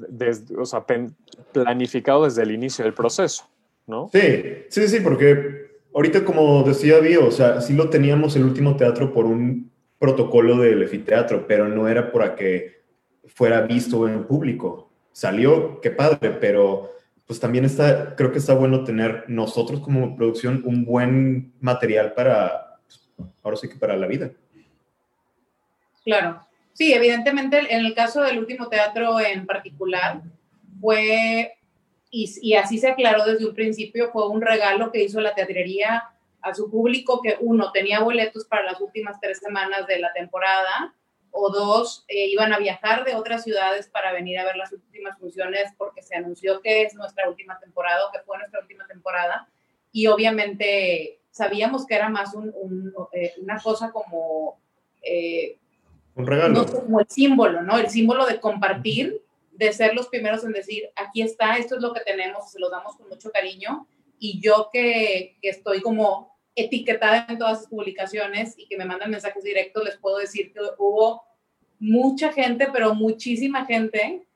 [0.08, 0.84] desde, o sea,
[1.52, 3.48] planificado desde el inicio del proceso,
[3.86, 4.10] ¿no?
[4.12, 5.67] Sí, sí, sí, porque
[5.98, 10.58] ahorita como decía Dio, o sea, sí lo teníamos el último teatro por un protocolo
[10.58, 12.82] del efiteatro, pero no era para que
[13.26, 14.92] fuera visto en público.
[15.10, 16.92] Salió, qué padre, pero
[17.26, 22.78] pues también está, creo que está bueno tener nosotros como producción un buen material para,
[23.42, 24.30] ahora sí que para la vida.
[26.04, 26.46] Claro.
[26.74, 30.22] Sí, evidentemente en el caso del último teatro en particular,
[30.80, 31.57] fue
[32.10, 36.04] y, y así se aclaró desde un principio, fue un regalo que hizo la teatrería
[36.40, 40.94] a su público que uno tenía boletos para las últimas tres semanas de la temporada
[41.30, 45.18] o dos eh, iban a viajar de otras ciudades para venir a ver las últimas
[45.18, 49.48] funciones porque se anunció que es nuestra última temporada o que fue nuestra última temporada
[49.92, 54.58] y obviamente sabíamos que era más un, un, eh, una cosa como
[55.02, 55.58] eh,
[56.14, 57.78] un regalo no, como el símbolo, ¿no?
[57.78, 59.22] El símbolo de compartir,
[59.58, 62.70] de ser los primeros en decir, aquí está, esto es lo que tenemos, se los
[62.70, 68.68] damos con mucho cariño y yo que, estoy como etiquetada en todas sus publicaciones y
[68.68, 71.24] que me mandan mensajes directos, les puedo decir que hubo
[71.80, 74.28] mucha gente, pero muchísima gente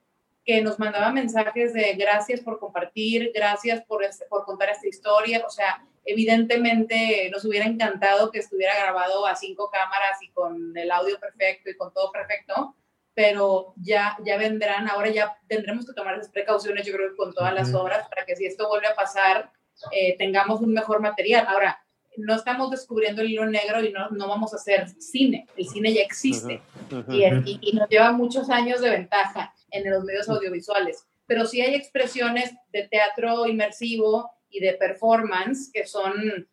[0.45, 5.45] que nos mandaba mensajes de gracias por compartir, gracias por, por contar esta historia.
[5.47, 10.91] O sea, evidentemente nos hubiera encantado que estuviera grabado a cinco cámaras y con el
[10.91, 12.75] audio perfecto y con todo perfecto,
[13.15, 17.33] pero ya, ya vendrán, ahora ya tendremos que tomar esas precauciones, yo creo que con
[17.33, 19.51] todas las obras, para que si esto vuelve a pasar,
[19.91, 21.47] eh, tengamos un mejor material.
[21.49, 21.79] Ahora,
[22.17, 25.93] no estamos descubriendo el hilo negro y no, no vamos a hacer cine, el cine
[25.93, 26.61] ya existe.
[27.09, 31.75] Y, y, nos lleva muchos años de ventaja en los medios audiovisuales, pero sí hay
[31.75, 36.47] expresiones de teatro inmersivo y de performance que son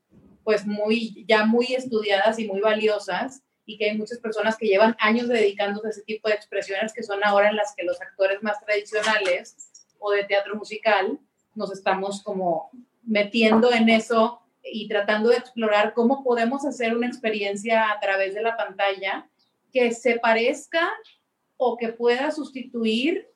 [0.44, 4.96] pues muy, ya muy estudiadas y muy valiosas y que hay muchas personas que llevan
[5.00, 8.42] años dedicándose a ese tipo de expresiones que son ahora en las que los actores
[8.42, 11.20] más tradicionales o de teatro musical
[11.54, 12.72] nos estamos como
[13.04, 18.42] metiendo en eso y tratando de explorar cómo podemos hacer una experiencia a través de
[18.42, 19.30] la pantalla
[19.72, 20.92] que se parezca
[21.56, 23.29] o que pueda sustituir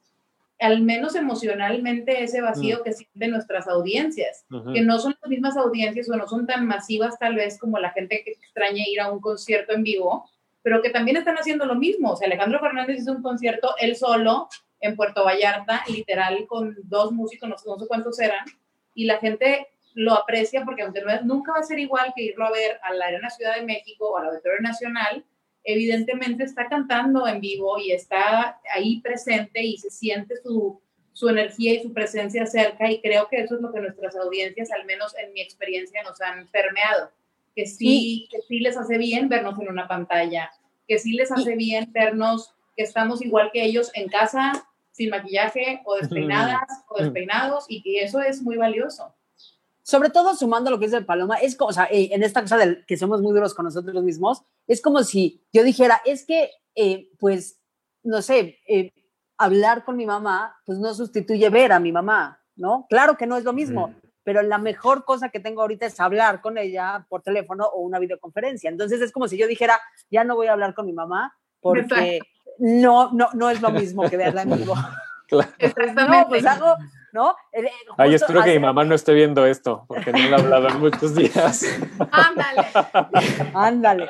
[0.63, 2.84] al menos emocionalmente ese vacío uh -huh.
[2.84, 4.73] que sienten nuestras audiencias, uh -huh.
[4.73, 7.91] que no son las mismas audiencias o no son tan masivas tal vez como la
[7.91, 10.30] gente que extraña ir a un concierto en vivo,
[10.62, 12.12] pero que también están haciendo lo mismo.
[12.12, 14.47] O sea, Alejandro Fernández hizo un concierto él solo
[14.80, 18.45] en Puerto Vallarta, literal con dos músicos, no sé, no sé cuántos eran,
[18.93, 22.23] y la gente lo aprecia porque aunque no es, nunca va a ser igual que
[22.23, 25.23] irlo a ver a la Arena Ciudad de México o al Auditorio Nacional,
[25.63, 30.82] evidentemente está cantando en vivo y está ahí presente y se siente su,
[31.13, 34.71] su energía y su presencia cerca y creo que eso es lo que nuestras audiencias,
[34.71, 37.12] al menos en mi experiencia, nos han permeado,
[37.56, 40.52] que sí, que sí les hace bien vernos en una pantalla,
[40.88, 45.82] que sí les hace bien vernos que estamos igual que ellos en casa, sin maquillaje
[45.86, 49.13] o despeinadas o despeinados y que eso es muy valioso
[49.83, 52.57] sobre todo sumando lo que dice Paloma, es como, o sea, eh, en esta cosa
[52.57, 56.49] de que somos muy duros con nosotros mismos, es como si yo dijera, es que,
[56.75, 57.59] eh, pues,
[58.01, 58.91] no sé, eh,
[59.37, 62.85] hablar con mi mamá, pues no sustituye ver a mi mamá, ¿no?
[62.89, 63.95] Claro que no es lo mismo, mm.
[64.23, 67.99] pero la mejor cosa que tengo ahorita es hablar con ella por teléfono o una
[67.99, 68.69] videoconferencia.
[68.69, 72.19] Entonces es como si yo dijera, ya no voy a hablar con mi mamá porque
[72.57, 74.75] no, no, no es lo mismo que verla en vivo.
[75.25, 75.49] Claro.
[76.09, 76.75] No, pues hago,
[77.13, 77.36] ¿no?
[77.52, 77.63] Eh,
[77.95, 80.80] Ay, espero que mi mamá no esté viendo esto, porque no le he hablado en
[80.80, 81.63] muchos días.
[82.12, 82.67] Ándale.
[83.54, 84.10] Ándale.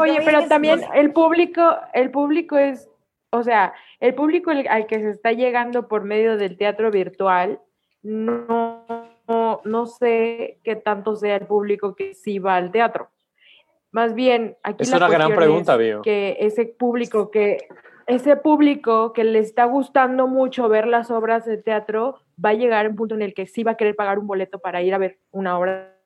[0.00, 2.90] Oye, pero también el público, el público es,
[3.30, 7.60] o sea, el público al que se está llegando por medio del teatro virtual,
[8.02, 8.84] no,
[9.28, 13.08] no, no sé qué tanto sea el público que sí va al teatro.
[13.92, 16.02] Más bien, aquí es la una gran pregunta, Bio.
[16.02, 17.68] que ese público que
[18.06, 22.88] ese público que le está gustando mucho ver las obras de teatro va a llegar
[22.88, 24.98] un punto en el que sí va a querer pagar un boleto para ir a
[24.98, 25.96] ver una obra.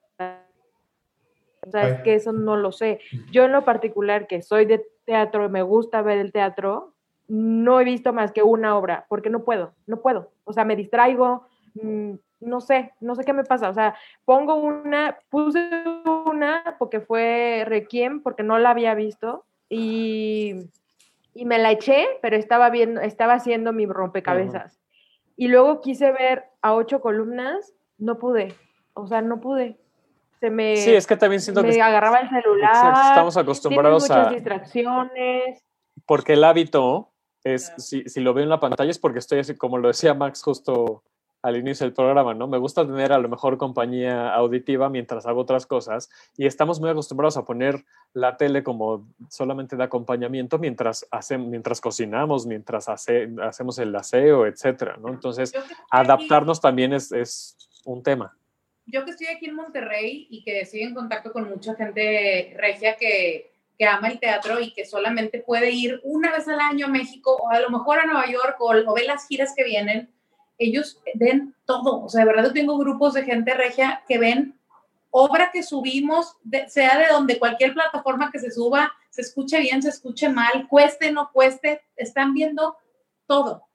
[1.67, 3.01] O sea, es que eso no lo sé.
[3.33, 6.95] Yo en lo particular, que soy de teatro, me gusta ver el teatro,
[7.29, 10.31] no he visto más que una obra, porque no puedo, no puedo.
[10.45, 13.69] O sea, me distraigo, mmm, no sé, no sé qué me pasa.
[13.69, 15.69] O sea, pongo una, puse
[16.05, 20.69] una porque fue Requiem, porque no la había visto, y
[21.37, 24.81] y me la eché, pero estaba viendo, estaba haciendo mi rompecabezas.
[25.37, 28.55] Y luego quise ver a ocho columnas, no pude,
[28.95, 29.79] o sea, no pude.
[30.41, 33.09] Se me, sí, es que también siento me que agarraba el celular.
[33.09, 35.65] Estamos acostumbrados muchas a distracciones.
[36.05, 39.57] Porque el hábito es, si, si lo veo en la pantalla es porque estoy así,
[39.57, 41.03] como lo decía Max justo
[41.47, 42.49] al inicio del programa, ¿no?
[42.49, 46.91] Me gusta tener a lo mejor compañía auditiva mientras hago otras cosas y estamos muy
[46.91, 53.29] acostumbrados a poner la tele como solamente de acompañamiento mientras, hace, mientras cocinamos, mientras hace,
[53.41, 55.11] hacemos el aseo, etcétera, ¿no?
[55.11, 55.55] Entonces,
[55.89, 58.37] adaptarnos aquí, también es, es un tema.
[58.85, 62.97] Yo que estoy aquí en Monterrey y que estoy en contacto con mucha gente regia
[62.97, 66.91] que, que ama el teatro y que solamente puede ir una vez al año a
[66.91, 70.11] México o a lo mejor a Nueva York o, o ve las giras que vienen,
[70.59, 72.05] ellos ven todo.
[72.05, 74.59] O sea, de verdad yo tengo grupos de gente regia que ven
[75.11, 79.83] obra que subimos, de, sea de donde cualquier plataforma que se suba, se escuche bien,
[79.83, 82.77] se escuche mal, cueste, no cueste, están viendo
[83.27, 83.67] todo.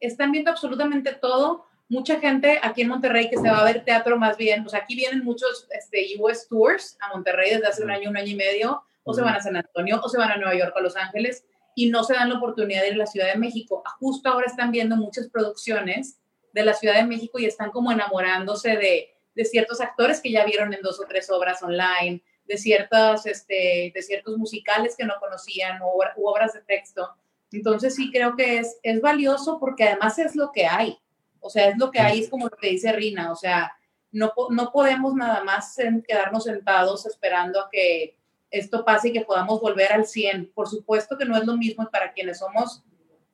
[0.00, 4.16] Están viendo absolutamente todo mucha gente aquí en Monterrey que se va a ver teatro
[4.16, 8.08] más bien, pues aquí vienen muchos este, US Tours a Monterrey desde hace un año,
[8.08, 10.54] un año y medio, o se van a San Antonio, o se van a Nueva
[10.54, 13.32] York, a Los Ángeles, y no se dan la oportunidad de ir a la Ciudad
[13.32, 13.82] de México.
[13.98, 16.18] Justo ahora están viendo muchas producciones
[16.52, 20.44] de la Ciudad de México y están como enamorándose de, de ciertos actores que ya
[20.44, 25.14] vieron en dos o tres obras online, de, ciertas, este, de ciertos musicales que no
[25.20, 27.08] conocían o u obras de texto.
[27.52, 30.98] Entonces sí creo que es, es valioso porque además es lo que hay.
[31.40, 33.32] O sea, es lo que hay, es como lo que dice Rina.
[33.32, 33.72] O sea,
[34.12, 38.18] no, no podemos nada más quedarnos sentados esperando a que
[38.50, 40.52] esto pase y que podamos volver al 100.
[40.54, 42.82] Por supuesto que no es lo mismo para quienes somos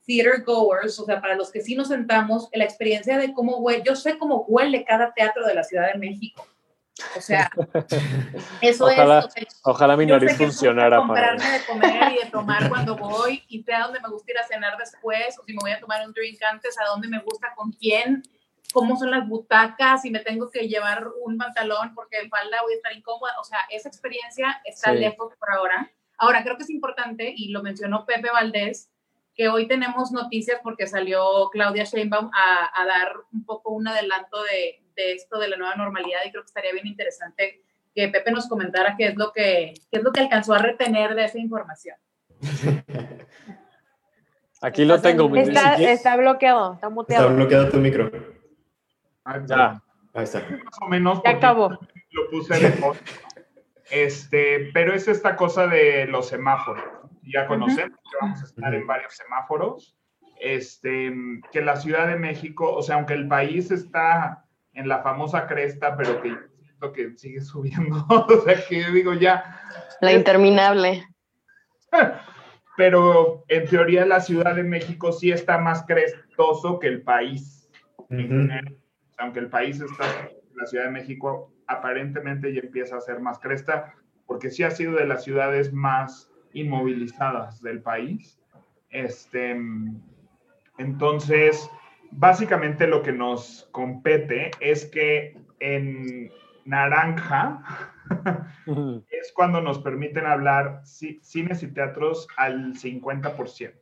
[0.07, 3.83] theater goers, o sea, para los que sí nos sentamos, la experiencia de cómo huele,
[3.85, 6.47] yo sé cómo huele cada teatro de la Ciudad de México.
[7.17, 7.51] O sea,
[8.63, 9.61] eso ojalá, es.
[9.65, 10.99] ojalá mi nariz funcionara.
[10.99, 11.59] Comprarme para...
[11.59, 14.47] de comer y de tomar cuando voy y sé a dónde me gusta ir a
[14.47, 17.53] cenar después, o si me voy a tomar un drink antes, a dónde me gusta,
[17.55, 18.23] con quién,
[18.73, 22.75] cómo son las butacas, si me tengo que llevar un pantalón porque en falda voy
[22.75, 23.33] a estar incómoda.
[23.41, 24.99] O sea, esa experiencia está sí.
[24.99, 25.91] lejos por ahora.
[26.19, 28.91] Ahora, creo que es importante, y lo mencionó Pepe Valdés,
[29.35, 34.43] que hoy tenemos noticias porque salió Claudia Sheinbaum a, a dar un poco un adelanto
[34.45, 37.63] de, de, esto de la nueva normalidad y creo que estaría bien interesante
[37.95, 41.15] que Pepe nos comentara qué es lo que, qué es lo que alcanzó a retener
[41.15, 41.97] de esa información.
[44.63, 45.35] Aquí lo tengo.
[45.37, 47.27] Está, está bloqueado, está muteado.
[47.27, 48.11] Está bloqueado tu micro.
[49.47, 49.83] Ya.
[50.15, 50.41] Ahí está.
[50.41, 51.21] Más o menos.
[51.25, 51.71] Ya acabó.
[52.11, 52.73] Lo puse de
[53.91, 56.85] Este, pero es esta cosa de los semáforos.
[57.23, 59.97] Ya conocemos que vamos a estar en varios semáforos.
[60.41, 61.13] Este,
[61.51, 65.97] que la Ciudad de México, o sea, aunque el país está en la famosa cresta,
[65.97, 69.61] pero que siento que sigue subiendo, o sea, que digo ya.
[70.01, 71.07] La interminable.
[72.77, 77.71] Pero en teoría la Ciudad de México sí está más crestoso que el país.
[78.11, 78.77] Uh -huh.
[79.19, 80.05] Aunque el país está,
[80.55, 83.95] la Ciudad de México aparentemente ya empieza a ser más cresta,
[84.27, 88.41] porque sí ha sido de las ciudades más inmovilizadas del país.
[88.91, 89.57] Este,
[90.79, 91.71] entonces,
[92.11, 96.31] básicamente lo que nos compete es que en
[96.65, 97.63] naranja
[99.11, 103.73] es cuando nos permiten hablar cines y teatros al 50%.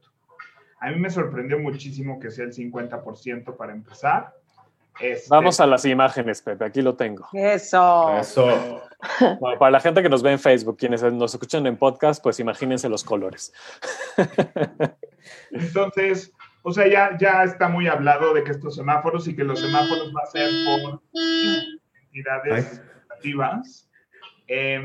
[0.80, 4.34] A mí me sorprendió muchísimo que sea el 50% para empezar.
[5.00, 5.26] Este...
[5.28, 7.28] Vamos a las imágenes, Pepe, aquí lo tengo.
[7.32, 8.18] Eso.
[8.18, 8.82] Eso.
[9.38, 12.40] Bueno, para la gente que nos ve en Facebook, quienes nos escuchan en podcast, pues
[12.40, 13.52] imagínense los colores.
[15.50, 19.60] Entonces, o sea, ya, ya está muy hablado de que estos semáforos y que los
[19.60, 21.02] semáforos va a ser por
[22.06, 23.90] entidades activas.
[24.46, 24.80] Eh,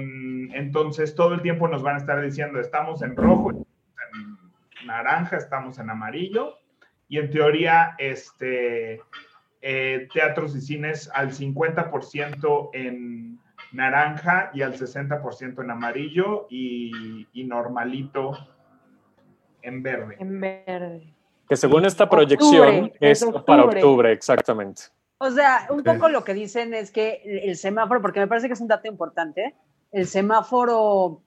[0.53, 5.79] entonces, todo el tiempo nos van a estar diciendo, estamos en rojo, en naranja, estamos
[5.79, 6.57] en amarillo.
[7.07, 9.01] Y en teoría, este,
[9.61, 13.39] eh, teatros y cines al 50% en
[13.71, 18.31] naranja y al 60% en amarillo y, y, normalito
[19.61, 20.15] en verde.
[20.19, 21.13] En verde.
[21.47, 23.43] Que según esta proyección octubre, es, octubre.
[23.45, 24.83] para octubre, exactamente.
[25.17, 28.53] O sea, un poco lo que dicen es que el semáforo, porque me parece que
[28.53, 29.55] es un dato importante,
[29.91, 31.23] el semáforo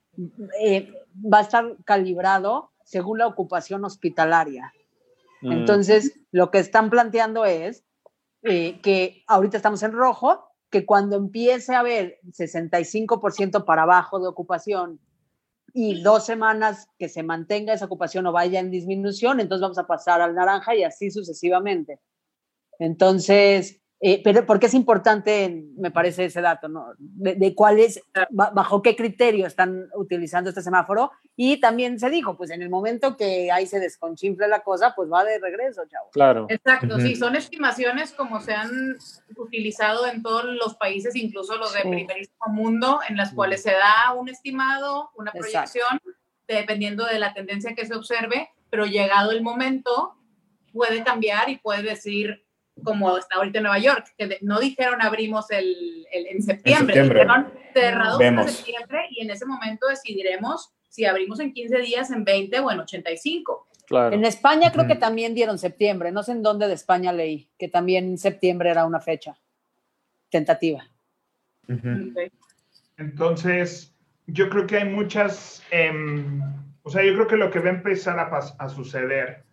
[0.60, 4.72] eh, va a estar calibrado según la ocupación hospitalaria.
[5.42, 5.52] Mm.
[5.52, 7.84] Entonces, lo que están planteando es
[8.42, 14.28] eh, que ahorita estamos en rojo, que cuando empiece a haber 65% para abajo de
[14.28, 15.00] ocupación
[15.74, 19.86] y dos semanas que se mantenga esa ocupación o vaya en disminución, entonces vamos a
[19.86, 22.00] pasar al naranja y así sucesivamente.
[22.78, 26.86] Entonces, eh, pero porque es importante, me parece ese dato, ¿no?
[26.98, 31.12] De, de, cuál es, bajo qué criterio están utilizando este semáforo.
[31.36, 35.08] Y también se dijo, pues en el momento que ahí se desconchinfle la cosa, pues
[35.08, 36.10] va de regreso, chavo.
[36.10, 36.46] Claro.
[36.48, 37.02] Exacto, uh -huh.
[37.06, 38.96] sí, son estimaciones como se han
[39.36, 41.88] utilizado en todos los países, incluso los de sí.
[41.88, 46.10] primerísimo mundo, en las cuales se da un estimado, una proyección, Exacto.
[46.48, 50.16] dependiendo de la tendencia que se observe, pero llegado el momento,
[50.72, 52.44] puede cambiar y puede decir,
[52.82, 57.06] como está ahorita en Nueva York, que no dijeron abrimos el, el en, septiembre, en,
[57.06, 62.10] septiembre, dijeron cerrados en septiembre y en ese momento decidiremos si abrimos en 15 días,
[62.10, 63.68] en 20 o en 85.
[63.86, 64.14] Claro.
[64.14, 67.68] En España creo que también dieron septiembre, no sé en dónde de España leí, que
[67.68, 69.38] también septiembre era una fecha
[70.30, 70.84] tentativa.
[71.68, 72.10] Uh -huh.
[72.10, 72.30] okay.
[72.98, 73.94] Entonces,
[74.26, 75.90] yo creo que hay muchas, eh,
[76.82, 79.44] o sea, yo creo que lo que va a empezar a, a suceder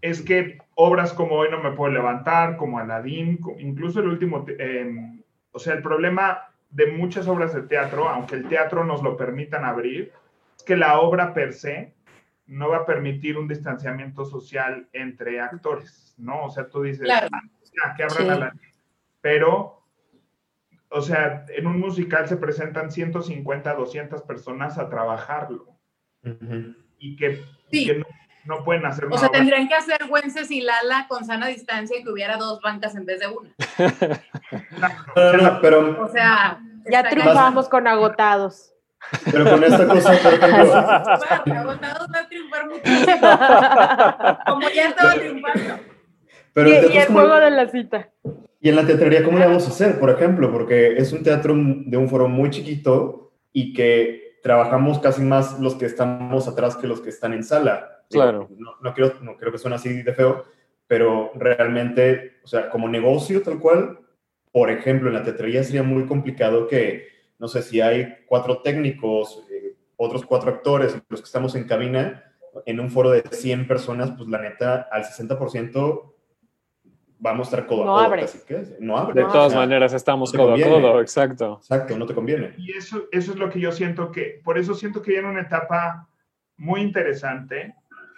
[0.00, 4.90] es que obras como Hoy no me puedo levantar, como Aladdin, incluso el último, eh,
[5.50, 9.64] o sea, el problema de muchas obras de teatro, aunque el teatro nos lo permitan
[9.64, 10.12] abrir,
[10.56, 11.92] es que la obra per se
[12.46, 16.44] no va a permitir un distanciamiento social entre actores, ¿no?
[16.44, 17.28] O sea, tú dices, Claro.
[17.32, 18.28] "Ah, ya, que abran Sí.
[18.30, 18.54] a la...
[19.20, 19.82] Pero,
[20.90, 25.66] o sea, en un musical se presentan 150, 200 personas a trabajarlo
[26.98, 27.86] y que, Sí.
[27.86, 28.06] que no,
[28.44, 29.38] no pueden hacer O sea, obra.
[29.38, 33.04] tendrían que hacer Güences y Lala con sana distancia y que hubiera dos bancas en
[33.06, 33.50] vez de una.
[35.16, 38.72] No, no, pero, O sea, Ya triunfamos con agotados.
[39.30, 43.28] pero con esta cosa, por ejemplo, Bueno, agotados va a triunfar muchísimo.
[44.46, 45.74] Como ya estaba triunfando.
[46.52, 48.08] pero y, el y el juego de la cita.
[48.60, 50.52] Y en la teatrería, ¿cómo le vamos a hacer, por ejemplo?
[50.52, 55.74] Porque es un teatro de un foro muy chiquito y que trabajamos casi más los
[55.74, 58.01] que estamos atrás que los que están en sala.
[58.12, 58.48] Claro.
[58.56, 60.44] No, no, quiero, no creo que suene así de feo,
[60.86, 64.00] pero realmente, o sea, como negocio tal cual,
[64.52, 67.08] por ejemplo, en la teatrería sería muy complicado que,
[67.38, 72.24] no sé, si hay cuatro técnicos, eh, otros cuatro actores, los que estamos en cabina,
[72.66, 76.12] en un foro de 100 personas, pues la neta, al 60%
[77.18, 78.22] vamos a estar codo a No codo, abre.
[78.22, 79.14] casi que, no abre.
[79.14, 81.58] De O todas sea, maneras, estamos no codo a codo, exacto.
[81.62, 82.54] Exacto, no te conviene.
[82.58, 85.42] Y eso, eso es lo que yo siento que, por eso siento que viene una
[85.42, 86.08] etapa
[86.56, 87.74] muy interesante,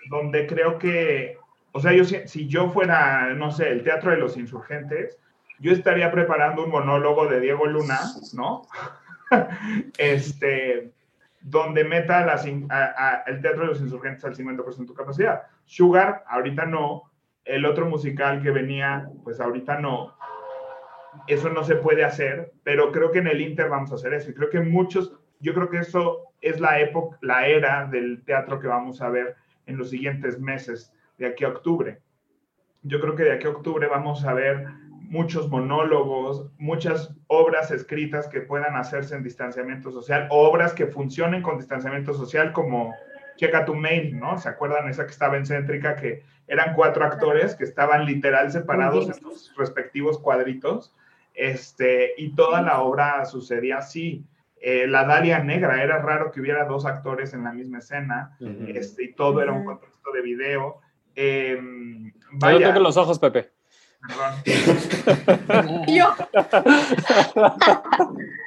[0.09, 1.39] donde creo que,
[1.73, 5.19] o sea, yo si, si yo fuera, no sé, el Teatro de los Insurgentes,
[5.61, 7.99] yo estaría preparando un monólogo de Diego Luna,
[8.35, 8.63] ¿no?
[9.99, 10.93] este,
[11.41, 14.95] donde meta a la cin- a- a- el Teatro de los Insurgentes al 50% de
[14.95, 15.43] capacidad.
[15.65, 17.11] Sugar, ahorita no.
[17.45, 20.15] El otro musical que venía, pues ahorita no
[21.29, 24.31] eso no se puede hacer, pero creo que en el Inter vamos a hacer eso.
[24.31, 28.59] Y creo que muchos, yo creo que eso es la época, la era del teatro
[28.59, 29.37] que vamos a ver
[29.67, 32.01] en los siguientes meses, de aquí a octubre.
[32.83, 38.27] Yo creo que de aquí a octubre vamos a ver muchos monólogos, muchas obras escritas
[38.27, 42.93] que puedan hacerse en distanciamiento social, obras que funcionen con distanciamiento social como
[43.37, 44.39] Checa tu mail, ¿no?
[44.39, 49.09] ¿Se acuerdan esa que estaba en Céntrica que eran cuatro actores que estaban literal separados
[49.09, 50.95] en sus respectivos cuadritos?
[51.35, 54.25] Este, y toda la obra sucedía así.
[54.67, 58.35] Eh, la Dalia Negra, era raro que hubiera dos actores en la misma escena,
[58.67, 60.81] este, y todo era un contexto de video.
[61.15, 61.61] Eh,
[62.33, 63.51] vaya, toques los ojos, Pepe.
[64.09, 65.85] perdón.
[65.87, 66.15] Y yo,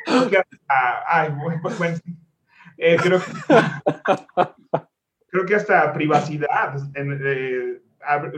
[0.06, 2.02] Creo que hasta- ay, buen- buen-
[2.78, 3.32] eh, creo, que,
[5.30, 7.82] creo que hasta privacidad en- eh,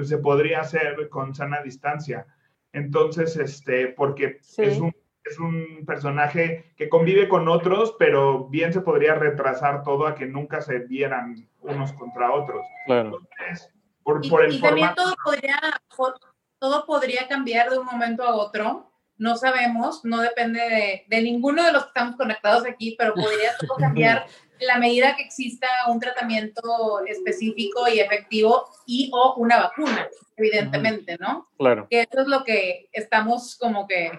[0.04, 2.26] se podría hacer con sana distancia.
[2.74, 4.64] Entonces, este, porque Sí.
[4.64, 4.94] es, un,
[5.24, 10.26] es un personaje que convive con otros, pero bien se podría retrasar todo a que
[10.26, 12.66] nunca se vieran unos contra otros.
[12.86, 13.20] Claro.
[13.20, 15.60] Entonces, por, y, por el y también todo podría,
[15.96, 16.16] po-
[16.58, 18.86] todo podría cambiar de un momento a otro.
[19.18, 23.52] No sabemos, no depende de, de ninguno de los que estamos conectados aquí, pero podría
[23.60, 24.26] todo cambiar
[24.60, 30.08] en la medida que exista un tratamiento específico y efectivo y o una vacuna,
[30.38, 31.48] evidentemente, ¿no?
[31.58, 31.88] Claro.
[31.90, 34.12] Que eso es lo que estamos como que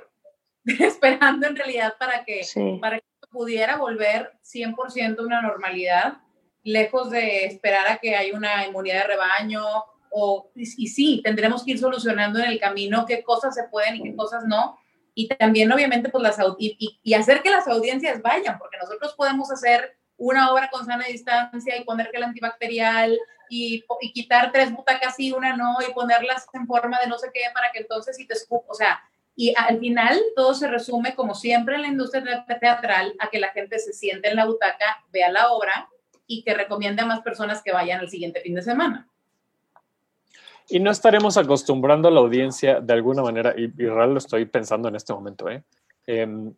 [0.81, 2.79] esperando en realidad para que, Sí.
[2.81, 6.19] para que pudiera volver 100% una normalidad,
[6.63, 9.63] lejos de esperar a que haya una inmunidad de rebaño.
[10.13, 13.97] O, y, y sí, tendremos que ir solucionando en el camino qué cosas se pueden
[13.97, 14.77] y qué cosas no.
[15.15, 19.15] Y también, obviamente, pues las, y, y- y hacer que las audiencias vayan, porque nosotros
[19.15, 23.17] podemos hacer una obra con sana distancia y poner gel antibacterial
[23.49, 27.31] y, y quitar tres butacas y una no y ponerlas en forma de no sé
[27.33, 29.01] qué para que entonces si te escup, o sea,
[29.41, 33.39] y al final todo se resume como siempre en la industria te- teatral a que
[33.39, 35.89] la gente se siente en la butaca, vea la obra
[36.27, 39.09] y que recomiende a más personas que vayan el siguiente fin de semana.
[40.69, 44.91] Y no estaremos acostumbrando a la audiencia de alguna manera, y, real lo estoy pensando
[44.91, 45.63] en este momento, ¿eh?
[46.07, 46.53] Em,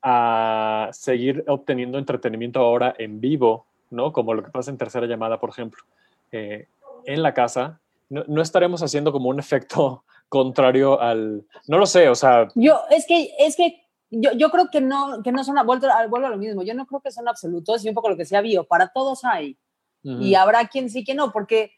[0.00, 4.12] a seguir obteniendo entretenimiento ahora en vivo, ¿no?
[4.12, 5.82] Como lo que pasa en tercera llamada, por ejemplo,
[6.30, 6.68] eh,
[7.04, 7.80] en la casa.
[8.08, 11.46] No, no estaremos haciendo como un efecto contrario al...
[11.66, 15.22] No lo sé, o sea, Yo, es que, es que yo, yo creo que no,
[15.22, 17.84] que no son, vuelvo, a- vuelvo a lo mismo, yo no creo que son absolutos,
[17.84, 19.58] y un poco lo que decía Bio, para todos hay,
[20.02, 21.72] y habrá quien sí, que no, porque,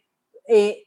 [0.46, 0.84] eh,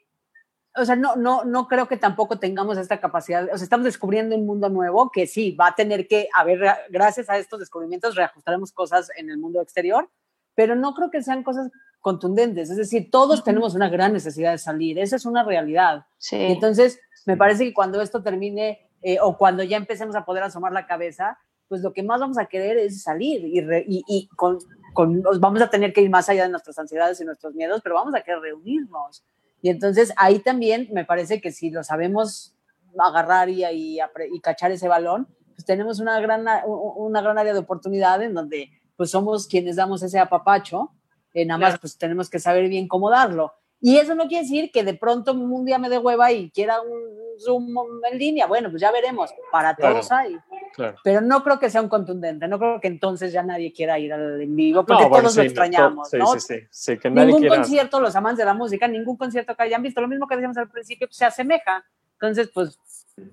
[0.76, 4.36] o sea, no, no, no creo que tampoco tengamos esta capacidad, o sea, estamos descubriendo
[4.36, 8.16] un mundo nuevo que sí, va a tener que, a ver, gracias a estos descubrimientos
[8.16, 10.10] reajustaremos cosas en el mundo exterior,
[10.56, 14.58] pero no creo que sean cosas contundentes, es decir, todos tenemos una gran necesidad de
[14.58, 16.06] salir, esa es una realidad.
[16.18, 16.36] Sí.
[16.38, 20.44] Y entonces, me parece que cuando esto termine eh, o cuando ya empecemos a poder
[20.44, 24.04] asomar la cabeza, pues lo que más vamos a querer es salir y, re- y,
[24.08, 24.60] y con,
[24.94, 27.96] con- vamos a tener que ir más allá de nuestras ansiedades y nuestros miedos, pero
[27.96, 29.24] vamos a querer reunirnos.
[29.62, 32.56] Y entonces ahí también me parece que si lo sabemos
[33.00, 34.00] agarrar y, y,
[34.42, 39.10] cachar ese balón, pues tenemos una gran, una gran área de oportunidad en donde pues
[39.10, 40.92] somos quienes damos ese apapacho
[41.34, 43.54] eh, nada más pues tenemos que saber bien cómo darlo.
[43.86, 46.80] Y eso no quiere decir que de pronto un día me dé hueva y quiera
[46.80, 47.02] un
[47.38, 47.68] Zoom
[48.10, 48.48] en línea.
[48.48, 49.30] Bueno, pues ya veremos.
[49.52, 49.96] Para Claro.
[49.96, 50.38] todos hay.
[50.74, 50.98] Claro.
[51.04, 52.48] Pero no creo que sea un contundente.
[52.48, 55.34] No creo que entonces ya nadie quiera ir al en vivo porque No, bueno, todos
[55.34, 56.40] sí, lo no, extrañamos, to- sí, ¿no?
[56.40, 59.54] sí, sí, sí, que nadie Ningún quiera- concierto, los amantes de la música, ningún concierto
[59.54, 61.84] que hayan visto, lo mismo que decíamos al principio, se asemeja.
[62.14, 62.80] Entonces, pues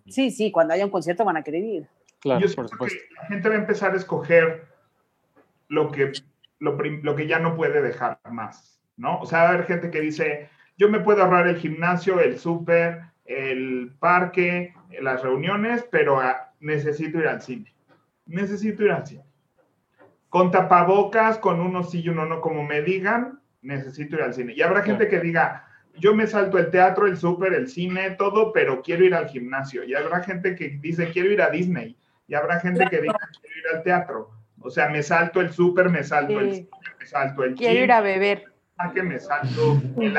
[0.08, 1.86] sí, sí, cuando haya un concierto van a querer ir.
[2.18, 4.64] Claro, Yo siento que la gente va a empezar a escoger
[5.68, 6.10] lo que,
[6.58, 9.18] lo, lo que ya no puede dejar más, ¿no?
[9.18, 12.38] O sea, va a haber gente que dice, yo me puedo ahorrar el gimnasio, el
[12.38, 17.72] súper, el parque, las reuniones, pero ah, necesito ir al cine.
[18.26, 19.24] Necesito ir al cine.
[20.28, 24.52] Con tapabocas, con uno sí y uno no, como me digan, necesito ir al cine.
[24.54, 25.66] Y habrá gente que diga,
[25.98, 29.82] yo me salto el teatro, el súper, el cine, todo, pero quiero ir al gimnasio.
[29.84, 31.96] Y habrá gente que dice, quiero ir a Disney.
[32.28, 34.30] Y habrá gente que diga, quiero ir al teatro.
[34.60, 37.84] O sea, me salto el súper, me salto el cine, me salto el Quiero gym,
[37.84, 38.49] ir a beber.
[38.94, 40.14] Que me salto el.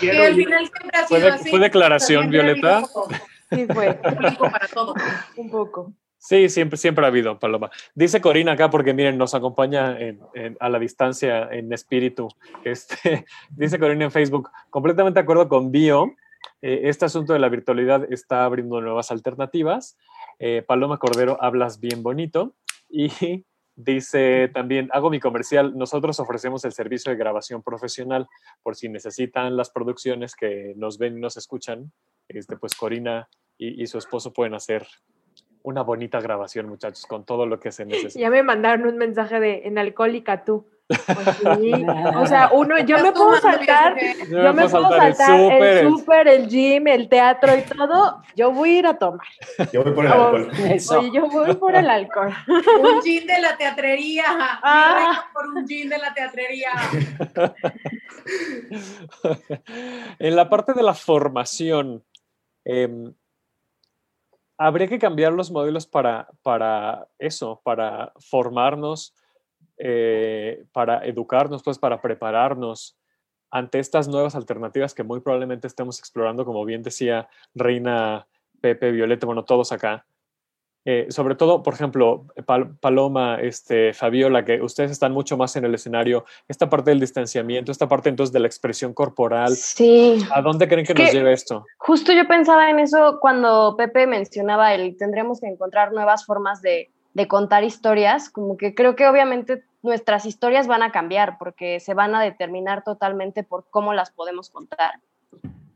[0.00, 1.50] Que al ir- final siempre ha ¿Fue, sido de- así.
[1.50, 2.82] fue declaración, Violeta?
[3.50, 3.94] Sí, fue.
[3.94, 4.94] público para todo.
[5.36, 5.92] Un poco.
[6.18, 7.70] Sí, siempre, siempre ha habido, Paloma.
[7.94, 12.28] Dice Corina acá, porque miren, nos acompaña en- en- a la distancia en espíritu.
[12.64, 16.14] Este, dice Corina en Facebook, completamente de acuerdo con Bio.
[16.62, 19.98] eh, este asunto de la virtualidad está abriendo nuevas alternativas.
[20.38, 22.54] Eh, Paloma Cordero, hablas bien bonito.
[22.90, 23.44] Y
[23.76, 28.26] dice también, hago mi comercial, nosotros ofrecemos el servicio de grabación profesional
[28.62, 31.92] por si necesitan las producciones que nos ven y nos escuchan.
[32.28, 34.86] Este, pues Corina y, y su esposo pueden hacer
[35.64, 38.20] una bonita grabación, muchachos, con todo lo que se necesita.
[38.20, 40.66] Ya me mandaron un mensaje de en alcohólica tú.
[40.86, 41.00] Pues
[41.60, 41.72] sí.
[42.16, 43.96] O sea, uno, yo me puedo saltar,
[44.28, 48.22] yo me puedo saltar el súper, el gym, el teatro y todo.
[48.36, 49.26] Yo voy a ir a tomar.
[49.72, 50.50] Yo voy por el Oh, alcohol.
[50.98, 52.34] Oye, yo voy por el alcohol.
[52.48, 54.24] Un gin de la teatrería.
[54.28, 55.30] Ah.
[55.32, 56.70] Por un gin de la teatrería.
[60.18, 62.04] en la parte de la formación,
[62.64, 63.14] em,
[64.58, 69.14] habría que cambiar los modelos para, para eso, para formarnos,
[69.78, 72.96] eh, para educarnos, pues para prepararnos
[73.50, 78.26] ante estas nuevas alternativas que muy probablemente estemos explorando, como bien decía Reina,
[78.60, 80.06] Pepe, Violeta, bueno, todos acá.
[80.86, 85.64] Eh, sobre todo, por ejemplo, Pal- Paloma, este, Fabiola, que ustedes están mucho más en
[85.64, 89.48] el escenario, esta parte del distanciamiento, esta parte entonces de la expresión corporal.
[89.54, 90.18] Sí.
[90.34, 91.64] ¿A dónde creen que Es nos que- lleva esto?
[91.78, 96.90] Justo yo pensaba en eso cuando Pepe mencionaba el tendremos que encontrar nuevas formas de,
[97.14, 101.94] de contar historias, como que creo que obviamente nuestras historias van a cambiar porque se
[101.94, 105.00] van a determinar totalmente por cómo las podemos contar.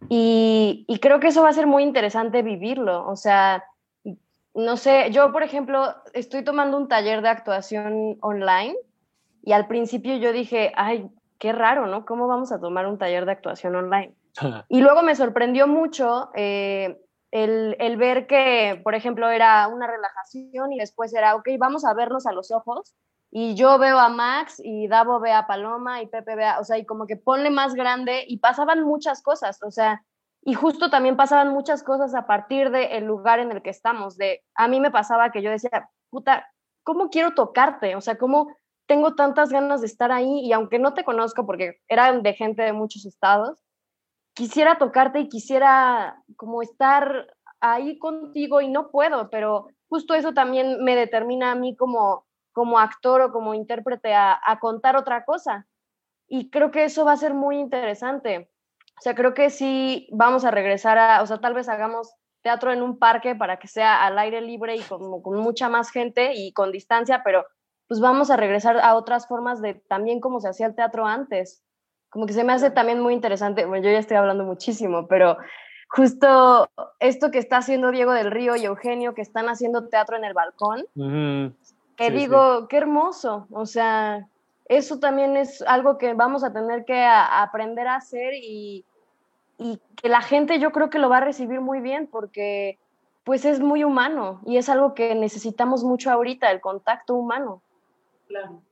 [0.09, 3.65] Y, y creo que eso va a ser muy interesante vivirlo, o sea,
[4.55, 8.75] no sé, yo por ejemplo estoy tomando un taller de actuación online
[9.45, 11.09] y al principio yo dije, ay,
[11.39, 12.05] qué raro, ¿no?
[12.05, 14.15] ¿Cómo vamos a tomar un taller de actuación online?
[14.69, 20.73] Y luego me sorprendió mucho eh, el, el ver que, por ejemplo, era una relajación
[20.73, 22.95] y después era, ok, vamos a vernos a los ojos.
[23.31, 26.65] Y yo veo a Max y Davo ve a Paloma y Pepe ve a, o
[26.65, 30.03] sea, y como que ponle más grande y pasaban muchas cosas, o sea,
[30.43, 34.17] y justo también pasaban muchas cosas a partir del lugar en el que estamos.
[34.17, 36.47] De, a mí me pasaba que yo decía, puta,
[36.85, 37.97] ¿cómo quiero tocarte?
[37.97, 38.57] O sea, ¿cómo
[38.87, 40.41] tengo tantas ganas de estar ahí?
[40.41, 43.59] Y aunque no te conozco, porque eran de gente de muchos estados,
[44.39, 47.27] quisiera tocarte y quisiera como estar
[47.61, 52.79] ahí contigo y no puedo, pero justo eso también me determina a mí como, como
[52.79, 55.67] actor o como intérprete a, a contar otra cosa.
[56.29, 58.49] Y creo que eso va a ser muy interesante.
[58.97, 62.73] O sea, creo que sí vamos a regresar a, o sea, tal vez hagamos teatro
[62.73, 66.35] en un parque para que sea al aire libre y con, con mucha más gente
[66.37, 67.45] y con distancia, pero
[67.89, 71.65] pues vamos a regresar a otras formas de también como se hacía el teatro antes.
[72.11, 75.37] Como que se me hace también muy interesante, bueno, yo ya estoy hablando muchísimo, pero
[75.89, 76.69] justo
[77.01, 80.35] esto que está haciendo Diego del Río y Eugenio, que están haciendo teatro en el
[80.35, 81.55] balcón, Ujú.
[81.97, 82.17] que Sí, sí.
[82.17, 84.27] digo, qué hermoso, o sea,
[84.67, 88.85] eso también es algo que vamos a tener que a- aprender a hacer y,
[89.59, 92.79] y que la gente yo creo que lo va a recibir muy bien porque
[93.25, 97.61] pues es muy humano y es algo que necesitamos mucho ahorita, el contacto humano.
[98.27, 98.63] Claro.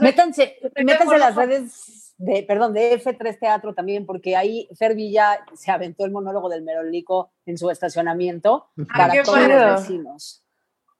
[0.00, 4.94] métanse, de métanse a las redes de, perdón, de F3 Teatro también, porque ahí Fer
[4.94, 9.54] Villa se aventó el monólogo del Merolico en su estacionamiento para qué todos padre.
[9.58, 10.44] los vecinos.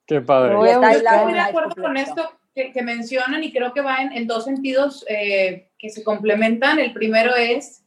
[0.06, 0.54] Qué padre.
[0.64, 3.80] Y está ahí la- Estoy de acuerdo con esto que, que mencionan y creo que
[3.80, 6.78] va en, en dos sentidos eh, que se complementan.
[6.80, 7.84] El primero es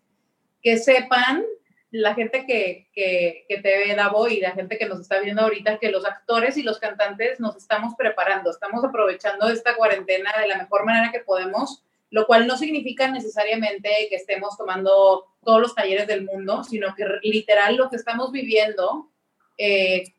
[0.62, 1.44] que sepan
[1.92, 5.44] la gente que, que, que te ve, Davo, y la gente que nos está viendo
[5.44, 10.48] ahorita, que los actores y los cantantes nos estamos preparando, estamos aprovechando esta cuarentena de
[10.48, 15.76] la mejor manera que podemos lo cual no significa necesariamente que estemos tomando todos los
[15.76, 19.10] talleres del mundo, sino que literal lo que estamos viviendo,
[19.58, 20.14] eh,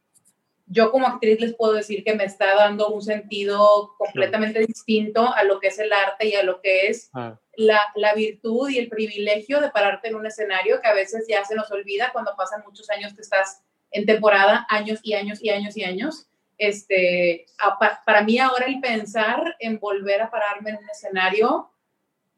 [0.68, 5.44] yo como actriz les puedo decir que me está dando un sentido completamente distinto a
[5.44, 8.78] lo que es el arte y a lo que es Ah, la, la virtud y
[8.78, 12.34] el privilegio de pararte en un escenario que a veces ya se nos olvida cuando
[12.36, 13.62] pasan muchos años que estás
[13.92, 16.26] en temporada, años y años y años y años.
[16.58, 21.70] Este, a- pa- para mí ahora el pensar en volver a pararme en un escenario,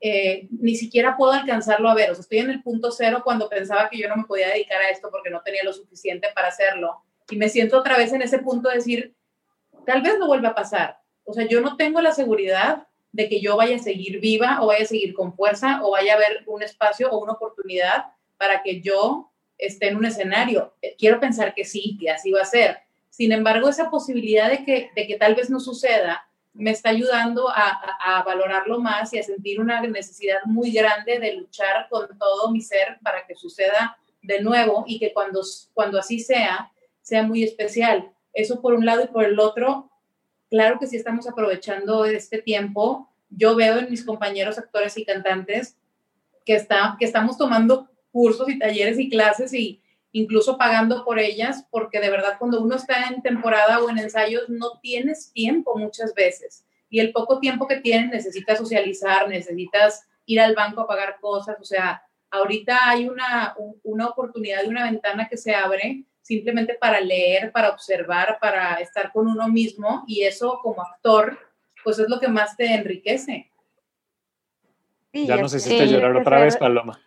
[0.01, 2.11] eh, ni siquiera puedo alcanzarlo a ver.
[2.11, 4.81] O sea, estoy en el punto cero cuando pensaba que yo no me podía dedicar
[4.81, 7.03] a esto porque no tenía lo suficiente para hacerlo.
[7.31, 9.15] Y me siento otra vez en ese punto de decir,
[9.87, 10.99] tal vez no vuelva a pasar.
[11.25, 14.67] O sea, yo no tengo la seguridad de que yo vaya a seguir viva o
[14.67, 18.63] vaya a seguir con fuerza o vaya a haber un espacio o una oportunidad para
[18.63, 20.75] que yo esté en un escenario.
[20.81, 22.79] Eh, Quiero pensar que sí, que así va a ser.
[23.11, 26.28] Sin embargo, esa posibilidad de que, de que tal vez no suceda
[26.59, 31.87] me está ayudando a, valorarlo más y a sentir una necesidad muy grande de luchar
[31.89, 35.41] con todo mi ser para que suceda de nuevo y que cuando,
[35.73, 38.11] cuando así sea, sea muy especial.
[38.35, 39.89] Eso por un lado y por el otro,
[40.51, 43.09] claro que sí estamos aprovechando este tiempo.
[43.31, 45.77] Yo veo en mis compañeros actores y cantantes
[46.45, 49.81] que, está, que estamos tomando cursos y talleres y clases y
[50.13, 54.49] incluso pagando por ellas, porque de verdad cuando uno está en temporada o en ensayos
[54.49, 56.65] no tienes tiempo muchas veces.
[56.91, 61.57] Y el poco tiempo que tienes necesitas socializar, necesitas ir al banco a pagar cosas.
[61.61, 66.75] O sea, ahorita hay una, un- una oportunidad y una ventana que se abre simplemente
[66.75, 71.39] para leer, para observar, para estar con uno mismo y eso como actor,
[71.85, 73.51] pues es lo que más te enriquece.
[75.27, 77.01] ya nos hiciste tendría llorar otra vez, Paloma.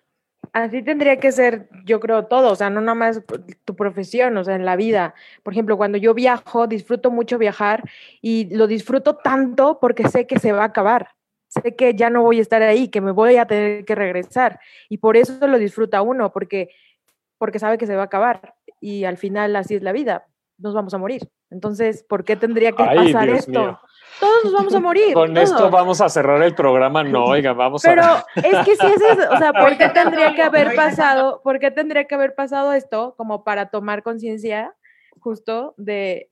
[0.53, 3.21] Así tendría que ser, yo creo, todo, o sea, no nada más
[3.63, 5.15] tu profesión, o sea, en la vida.
[5.43, 7.89] Por ejemplo, cuando yo viajo, disfruto mucho viajar
[8.21, 11.11] y lo disfruto tanto porque sé que se va a acabar.
[11.47, 14.59] Sé que ya no voy a estar ahí, que me voy a tener que regresar.
[14.89, 16.69] Y por eso lo disfruta uno, porque,
[17.37, 18.55] porque sabe que se va a acabar.
[18.81, 20.27] Y al final así es la vida,
[20.57, 21.29] nos vamos a morir.
[21.49, 23.51] Entonces, ¿por qué tendría que Ay, pasar Dios esto?
[23.51, 23.79] mío.
[24.21, 25.13] Todos nos vamos a morir.
[25.13, 27.03] Con esto vamos a cerrar el programa.
[27.03, 28.25] No, oiga, vamos Pero a.
[28.35, 31.71] es que sí es eso, o sea, ¿por qué tendría que haber pasado, por qué
[31.71, 34.73] tendría que haber pasado esto como para tomar conciencia
[35.19, 36.29] justo de,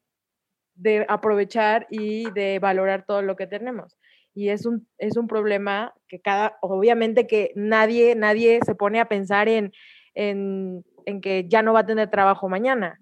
[0.75, 3.97] de aprovechar y de valorar todo lo que tenemos?
[4.35, 9.09] Y es un, es un problema que cada, obviamente que nadie, nadie se pone a
[9.09, 9.73] pensar en,
[10.13, 12.99] en, en que ya no va a tener trabajo mañana.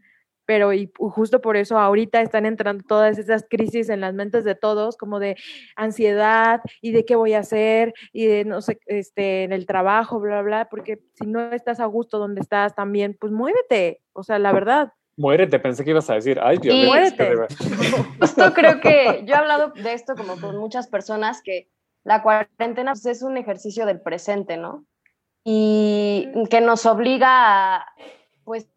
[0.48, 4.56] Pero y justo por eso ahorita están entrando todas esas crisis en las mentes de
[4.56, 5.36] todos, como de
[5.76, 10.20] ansiedad y de qué voy a hacer y de no sé, este, en el trabajo,
[10.20, 14.40] bla, bla, porque si no estás a gusto donde estás también, pues muévete, o sea,
[14.40, 14.94] la verdad.
[15.18, 16.40] Muérete, pensé que ibas a decir.
[16.42, 16.88] Ay, Dios mío.
[16.88, 17.34] Muérete.
[18.20, 21.70] Justo creo que yo he hablado de esto como con muchas personas que
[22.04, 24.86] la cuarentena pues, es un ejercicio del presente, ¿no?
[25.44, 27.86] Y que nos obliga a,
[28.44, 28.70] pues,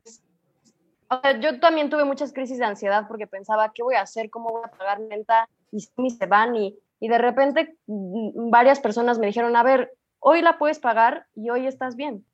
[1.11, 4.31] o sea, yo también tuve muchas crisis de ansiedad porque pensaba, ¿qué voy a hacer?
[4.31, 5.49] ¿Cómo voy a pagar renta?
[5.73, 10.43] Y se van y, y de repente mm, varias personas me dijeron, a ver, hoy
[10.43, 12.25] la puedes pagar y hoy estás bien.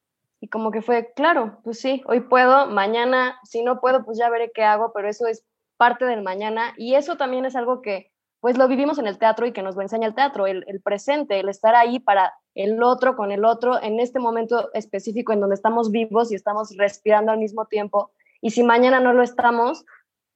[0.40, 4.28] Y como que fue, claro, pues sí, hoy puedo, mañana, si no puedo, pues ya
[4.28, 5.44] veré qué hago, pero eso es
[5.78, 8.10] parte del mañana y eso también es algo que
[8.40, 10.80] pues lo vivimos en el teatro y que nos lo enseña el teatro, el, el
[10.80, 15.40] presente, el estar ahí para el otro con el otro en este momento específico en
[15.40, 18.10] donde estamos vivos y estamos respirando al mismo tiempo.
[18.46, 19.84] Y si mañana no lo estamos,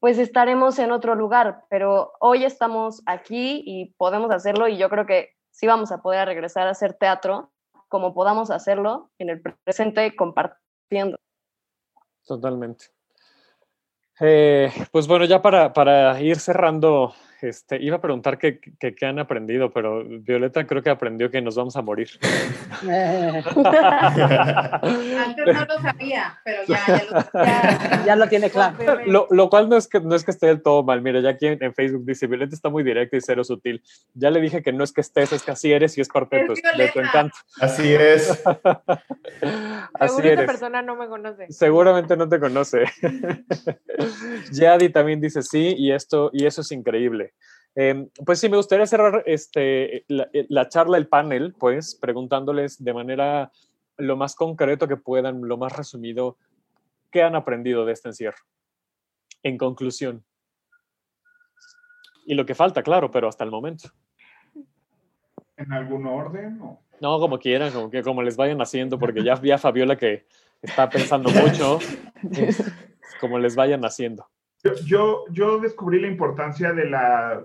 [0.00, 5.06] pues estaremos en otro lugar, pero hoy estamos aquí y podemos hacerlo y yo creo
[5.06, 7.52] que sí vamos a poder regresar a hacer teatro
[7.86, 11.18] como podamos hacerlo en el presente compartiendo.
[12.26, 12.86] Totalmente.
[14.18, 19.06] Eh, pues bueno, ya para, para ir cerrando, este, iba a preguntar qué, qué- qué
[19.06, 22.08] han aprendido, pero Violeta creo que aprendió que nos vamos a morir.
[24.10, 28.76] Antes no lo sabía, pero ya, ya lo, ya- ya lo tiene claro.
[29.06, 31.00] Lo, lo cual no es, que, no es que esté del todo mal.
[31.02, 33.82] Mira, ya aquí en, en Facebook dice, Violeta está muy directa y cero sutil.
[34.14, 36.36] Ya le dije que no es que estés, es que así eres y es parte
[36.36, 37.36] de Es tu, de tu encanto.
[37.60, 38.42] Así es.
[39.94, 40.46] Así Seguro esta eres.
[40.46, 41.46] persona no me conoce.
[41.50, 42.84] Seguramente no te conoce.
[44.52, 47.29] Yadi también dice sí, y esto, y eso es increíble.
[47.76, 52.94] Eh, pues sí, me gustaría cerrar este, la, la charla, el panel, pues, preguntándoles de
[52.94, 53.52] manera
[53.96, 56.36] lo más concreto que puedan, lo más resumido,
[57.10, 58.38] ¿qué han aprendido de este encierro?
[59.42, 60.24] En conclusión.
[62.26, 63.88] Y lo que falta, claro, pero hasta el momento.
[65.56, 66.60] ¿En algún orden?
[66.62, 66.80] o?
[67.00, 70.26] No, como quieran, como, que, como les vayan haciendo, porque ya vi a Fabiola que
[70.60, 71.78] está pensando mucho,
[73.20, 74.26] como les vayan haciendo.
[74.62, 77.42] Yo, yo, yo descubrí la importancia de la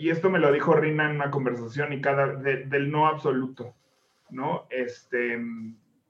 [0.00, 3.74] y esto me lo dijo Rina en una conversación y cada, del no absoluto,
[4.30, 4.66] ¿no?
[4.70, 5.38] Este,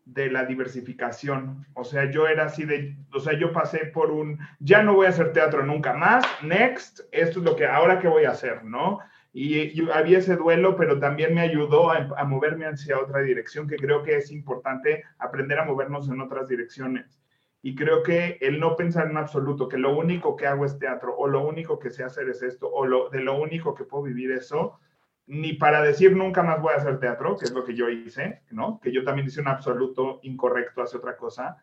[0.04, 1.66] de la diversificación.
[1.74, 5.06] O sea, yo era así de, o sea, yo pasé por un, ya no voy
[5.06, 8.64] a hacer teatro nunca más, next, esto es lo que, ahora que voy a hacer,
[8.64, 9.00] ¿no?
[9.32, 13.76] Y, había ese duelo, pero también me ayudó a, a, moverme hacia otra dirección, que
[13.76, 17.19] creo que es importante aprender a movernos en otras direcciones.
[17.62, 21.14] Y creo que el no pensar en absoluto, que lo único que hago es teatro,
[21.16, 24.04] o lo único que sé hacer es esto, o lo, de lo único que puedo
[24.04, 24.78] vivir eso,
[25.26, 28.42] ni para decir nunca más voy a hacer teatro, que es lo que yo hice,
[28.50, 28.80] ¿no?
[28.80, 31.58] Que yo también hice un absoluto incorrecto hace otra cosa,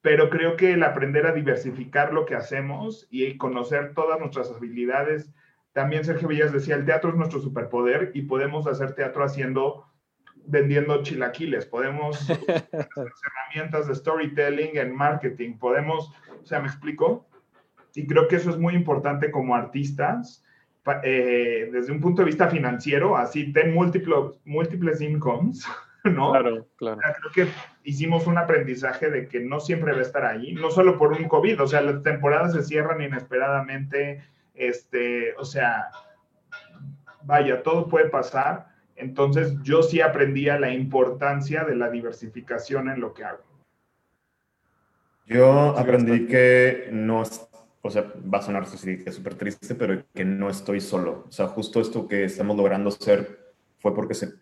[0.00, 5.30] pero creo que el aprender a diversificar lo que hacemos y conocer todas nuestras habilidades,
[5.72, 9.86] también Sergio Villas decía, el teatro es nuestro superpoder y podemos hacer teatro haciendo,
[10.50, 17.26] vendiendo chilaquiles, podemos usar herramientas de storytelling en marketing, podemos, o sea, ¿me explico?
[17.94, 20.44] Y creo que eso es muy importante como artistas,
[21.04, 25.64] eh, desde un punto de vista financiero, así ten múltiples, múltiples incomes,
[26.04, 26.32] ¿no?
[26.32, 27.00] Claro, claro.
[27.00, 27.52] creo que
[27.84, 31.28] hicimos un aprendizaje de que no siempre va a estar ahí, no solo por un
[31.28, 34.22] COVID, o sea, las temporadas se cierran inesperadamente,
[34.54, 35.90] este, o sea,
[37.22, 38.69] vaya, todo puede pasar.
[39.00, 43.42] Entonces, yo sí aprendía la importancia de la diversificación en lo que hago.
[45.26, 47.22] Yo aprendí que no,
[47.82, 51.24] o sea, va a sonar súper triste, pero que no estoy solo.
[51.28, 54.34] O sea, justo esto que estamos logrando hacer fue porque se,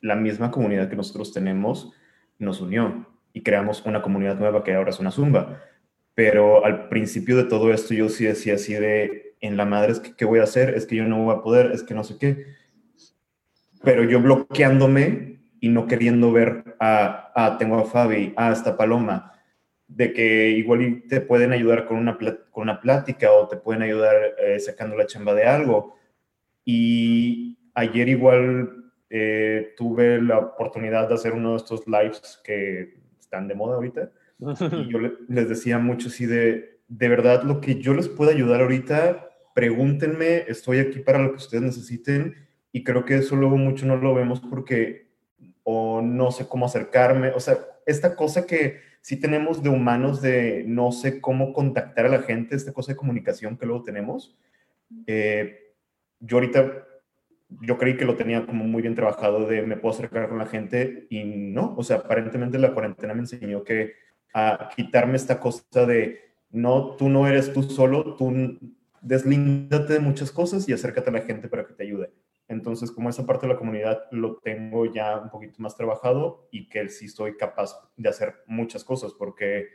[0.00, 1.92] la misma comunidad que nosotros tenemos
[2.38, 5.62] nos unió y creamos una comunidad nueva que ahora es una zumba.
[6.14, 10.00] Pero al principio de todo esto yo sí decía así de, en la madre es
[10.00, 10.74] que, ¿qué voy a hacer?
[10.74, 12.46] Es que yo no voy a poder, es que no sé qué.
[13.86, 19.32] Pero yo bloqueándome y no queriendo ver a, ah, tengo a Fabi, ah, esta Paloma,
[19.86, 24.16] de que igual te pueden ayudar con una, con una plática o te pueden ayudar
[24.38, 25.94] eh, sacando la chamba de algo.
[26.64, 33.46] Y ayer igual eh, tuve la oportunidad de hacer uno de estos lives que están
[33.46, 34.10] de moda ahorita.
[34.72, 38.62] Y yo les decía mucho así de, de verdad, lo que yo les pueda ayudar
[38.62, 42.45] ahorita, pregúntenme, estoy aquí para lo que ustedes necesiten.
[42.76, 45.06] Y creo que eso luego mucho no lo vemos porque
[45.62, 47.30] o no sé cómo acercarme.
[47.30, 47.56] O sea,
[47.86, 52.54] esta cosa que sí tenemos de humanos de no sé cómo contactar a la gente,
[52.54, 54.36] esta cosa de comunicación que luego tenemos.
[55.06, 55.72] Eh,
[56.20, 56.86] yo ahorita,
[57.62, 60.44] yo creí que lo tenía como muy bien trabajado de me puedo acercar con la
[60.44, 63.94] gente y no, o sea, aparentemente la cuarentena me enseñó que
[64.34, 66.20] a quitarme esta cosa de
[66.50, 68.58] no, tú no eres tú solo, tú
[69.00, 72.10] deslíndate de muchas cosas y acércate a la gente para que te ayude.
[72.48, 76.68] Entonces, como esa parte de la comunidad lo tengo ya un poquito más trabajado y
[76.68, 79.68] que sí estoy capaz de hacer muchas cosas, porque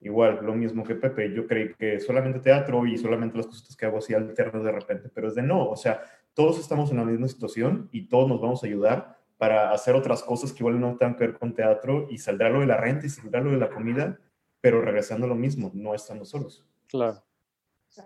[0.00, 3.86] igual, lo mismo que Pepe, yo creí que solamente teatro y solamente las cosas que
[3.86, 6.02] hago así alterno de repente, pero es de no, o sea,
[6.34, 10.22] todos estamos en la misma situación y todos nos vamos a ayudar para hacer otras
[10.22, 13.06] cosas que igual no tengan que ver con teatro y saldrá lo de la renta
[13.06, 14.18] y saldrá lo de la comida,
[14.60, 16.66] pero regresando a lo mismo, no estando solos.
[16.88, 17.22] Claro.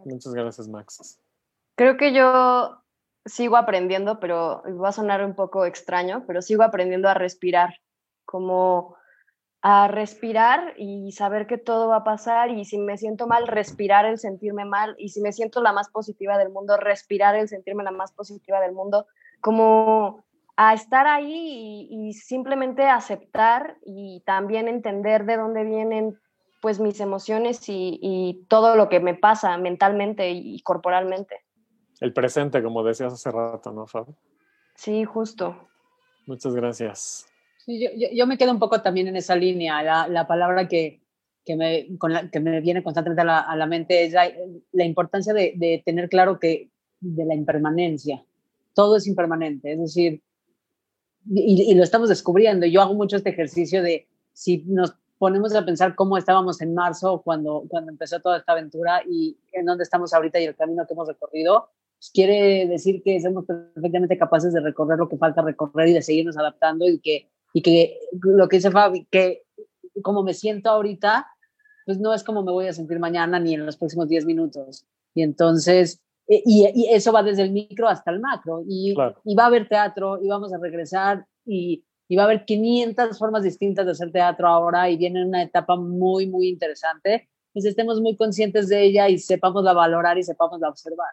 [0.04, 1.20] Muchas gracias, Max.
[1.74, 2.80] Creo que yo
[3.24, 7.80] sigo aprendiendo, pero va a sonar un poco extraño, pero sigo aprendiendo a respirar,
[8.24, 8.96] como
[9.62, 14.06] a respirar y saber que todo va a pasar y si me siento mal, respirar
[14.06, 17.84] el sentirme mal y si me siento la más positiva del mundo, respirar el sentirme
[17.84, 19.06] la más positiva del mundo,
[19.42, 20.24] como
[20.56, 26.18] a estar ahí y, simplemente aceptar y también entender de dónde vienen
[26.60, 31.40] pues mis emociones y, y todo lo que me pasa mentalmente y corporalmente
[32.00, 34.06] el presente, como decías hace rato, ¿no, Fab?
[34.74, 35.68] Sí, justo.
[36.26, 37.26] Muchas gracias.
[37.58, 39.82] Sí, yo, me quedo un poco también en esa línea.
[40.08, 41.02] La, palabra que,
[41.44, 41.88] que, me,
[42.32, 46.70] que me viene constantemente a la, mente es la, importancia de, tener claro que
[47.00, 48.24] de la impermanencia.
[48.74, 50.22] Todo es impermanente, es decir,
[51.28, 52.66] y, y, lo estamos descubriendo.
[52.66, 57.20] Yo hago mucho este ejercicio de si nos ponemos a pensar cómo estábamos en marzo
[57.22, 60.94] cuando, cuando empezó toda esta aventura y en dónde estamos ahorita y el camino que
[60.94, 61.68] hemos recorrido,
[62.08, 66.38] quiere decir que somos perfectamente capaces de recorrer lo que falta recorrer y de seguirnos
[66.38, 69.42] adaptando y que, y que lo que dice Fabi, que
[70.02, 71.26] como me siento ahorita,
[71.84, 74.86] pues no es como me voy a sentir mañana ni en los próximos 10 minutos.
[75.14, 78.62] Y entonces, e, y, eso va desde el micro hasta el macro.
[78.66, 78.94] Y,
[79.24, 83.18] y, va a haber teatro y vamos a regresar y, y va a haber 500
[83.18, 87.28] formas distintas de hacer teatro ahora y viene una etapa muy, muy interesante.
[87.52, 91.10] Pues estemos muy conscientes de ella y sepamos la valorar y sepamos la observar.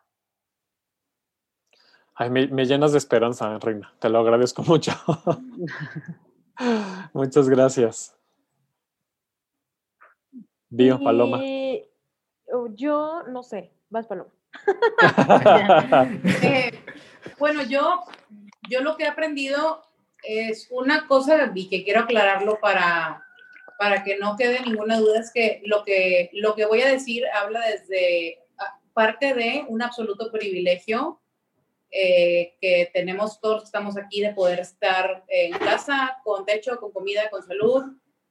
[2.19, 3.93] Ay, me, llenas de esperanza, Reina.
[3.99, 4.91] Te lo agradezco mucho.
[7.13, 8.17] Muchas gracias.
[10.69, 11.39] Dio, Paloma.
[12.51, 14.31] Oh, yo no sé, vas Paloma.
[16.43, 16.71] Eh,
[17.37, 18.03] Bueno, yo,
[18.69, 19.83] yo lo que he aprendido
[20.23, 23.23] es una cosa y que quiero aclararlo para,
[23.77, 27.23] para que no quede ninguna duda, es que lo que, lo que voy a decir
[27.33, 31.21] habla desde ah, parte de un absoluto privilegio
[31.89, 37.29] eh, que tenemos todos estamos aquí de poder estar en casa, con techo, con comida,
[37.29, 37.83] con salud,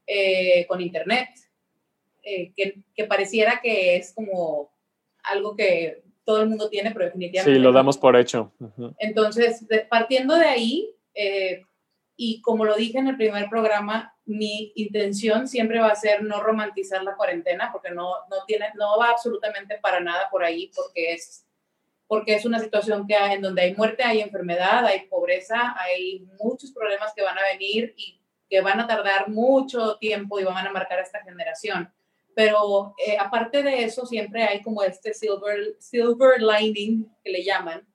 [0.06, 1.30] eh, con internet,
[2.22, 4.70] eh, que, que, pareciera que es como
[5.22, 7.56] algo que todo el mundo tiene, pero definitivamente.
[7.56, 8.52] Sí, lo damos por hecho.
[8.98, 10.94] Entonces, partiendo de ahí,
[12.16, 16.42] y como lo dije en el primer programa, mi intención siempre va a ser no
[16.42, 21.14] romantizar la cuarentena, porque no, no, tiene, no va absolutamente para nada por ahí, porque
[21.14, 21.45] es
[22.06, 26.72] porque es una situación que en donde hay muerte, hay enfermedad, hay pobreza, hay muchos
[26.72, 30.72] problemas que van a venir y que van a tardar mucho tiempo y van a
[30.72, 31.92] marcar a esta generación.
[32.34, 37.86] Pero eh, aparte de eso, siempre hay como este silver, silver lining que le llaman,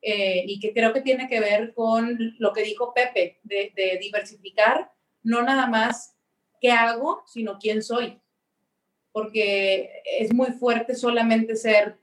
[0.00, 3.98] eh, y que creo que tiene que ver con lo que dijo Pepe, de, de
[4.00, 4.90] diversificar,
[5.22, 6.14] no nada más
[6.60, 8.20] qué hago, sino quién soy.
[9.12, 11.98] Porque es muy fuerte solamente ser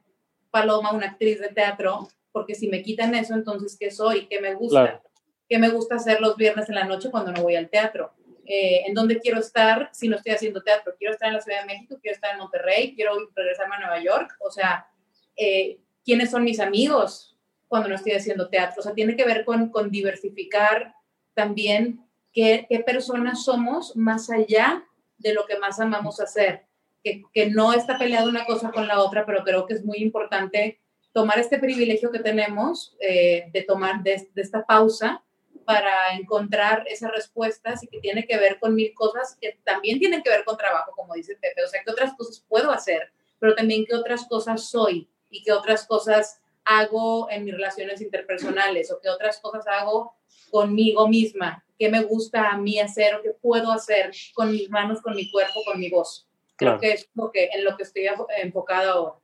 [0.52, 4.28] Paloma, una actriz de teatro, porque si me quitan eso, entonces, ¿qué soy?
[4.28, 5.02] ¿Qué me gusta?
[5.50, 8.14] ¿Qué me gusta hacer los viernes en la noche cuando no voy al teatro?
[8.46, 10.94] Eh, ¿En dónde quiero estar si no estoy haciendo teatro?
[10.98, 11.98] ¿Quiero estar en la Ciudad de México?
[12.02, 12.96] ¿Quiero estar en Monterrey?
[12.96, 14.36] ¿Quiero regresarme a Nueva York?
[14.40, 14.88] O sea,
[15.36, 17.38] eh, ¿quiénes son mis amigos
[17.68, 18.80] cuando no estoy haciendo teatro?
[18.80, 20.96] O sea, tiene que ver con, con diversificar
[21.34, 24.86] también qué, qué personas somos más allá
[25.18, 26.66] de lo que más amamos hacer
[27.04, 30.80] que, no está peleada una cosa con la otra, pero creo que es muy importante
[31.14, 35.24] tomar este privilegio que tenemos eh, de tomar de, esta pausa
[35.66, 40.22] para encontrar esas respuestas y que tiene que ver con mil cosas que también tienen
[40.22, 41.64] que ver con trabajo, como dice Pepe.
[41.64, 45.52] O sea, qué otras cosas puedo hacer, pero también qué otras cosas soy y qué
[45.52, 50.14] otras cosas hago en mis relaciones interpersonales o qué otras cosas hago
[50.50, 55.02] conmigo misma, qué me gusta a mí hacer o qué puedo hacer con mis manos,
[55.02, 56.28] con mi cuerpo, con mi voz.
[56.62, 58.08] Creo que es lo que, en lo que estoy
[58.42, 59.16] enfocada ahora.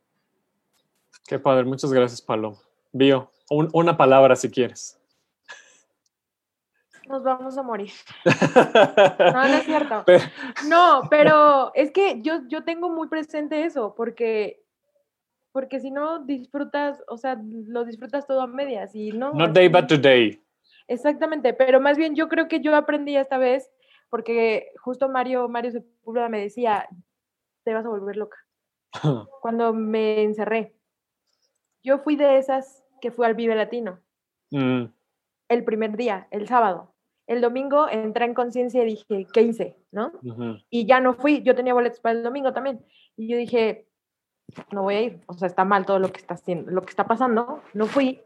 [1.26, 2.58] Qué padre, muchas gracias, Palo.
[2.92, 4.98] Bio, una palabra si quieres.
[7.06, 7.92] Nos vamos a morir.
[9.18, 10.04] No, no es cierto.
[10.68, 14.62] No, pero es que yo, yo tengo muy presente eso, porque,
[15.52, 19.32] porque si no disfrutas, o sea, lo disfrutas todo a medias y no.
[19.32, 20.42] Not day but today.
[20.88, 23.70] Exactamente, pero más bien yo creo que yo aprendí esta vez,
[24.08, 26.88] porque justo Mario, Mario Sepúlveda me decía,
[27.68, 28.38] te vas a volver loca.
[29.42, 30.74] Cuando me encerré.
[31.84, 34.00] Yo fui de esas que fui al Vive Latino.
[34.50, 34.84] Mm.
[35.50, 36.94] El primer día, el sábado.
[37.26, 39.76] El domingo entré en conciencia y dije, ¿qué hice?
[39.92, 40.12] ¿No?
[40.70, 41.42] Y ya no fui.
[41.42, 42.82] Yo tenía boletos para el domingo también.
[43.18, 43.86] Y yo dije,
[44.72, 45.20] no voy a ir.
[45.26, 47.60] O sea, está mal todo lo que está haciendo, lo que está pasando.
[47.74, 48.22] No fui.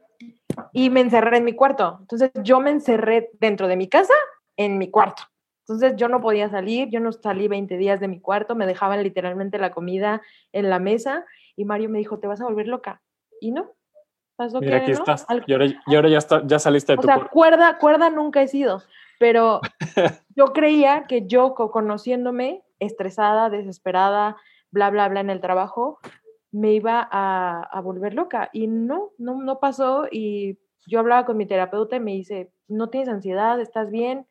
[0.73, 1.97] Y me encerré en mi cuarto.
[2.01, 4.15] Entonces yo me encerré dentro de mi casa,
[4.57, 5.25] en mi cuarto.
[5.63, 9.03] Entonces yo no podía salir, yo no salí 20 días de mi cuarto, me dejaban
[9.03, 10.21] literalmente la comida
[10.53, 11.25] en la mesa
[11.57, 13.01] y Mario me dijo, te vas a volver loca.
[13.41, 13.71] Y no,
[14.37, 15.25] pasó Mira, aquí estás.
[15.47, 18.83] Y ahora, ya, está, ya saliste de o tu sea, cuerda, cuerda nunca he sido,
[19.21, 19.61] pero
[20.37, 24.37] yo creía que yo conociéndome, estresada, desesperada,
[24.73, 26.01] bla, bla, bla en el trabajo,
[26.51, 28.51] me iba a, a volver loca.
[28.53, 32.91] Y no, no, no pasó y yo hablaba con mi terapeuta y me dice, no
[32.91, 34.27] tienes ansiedad, estás bien,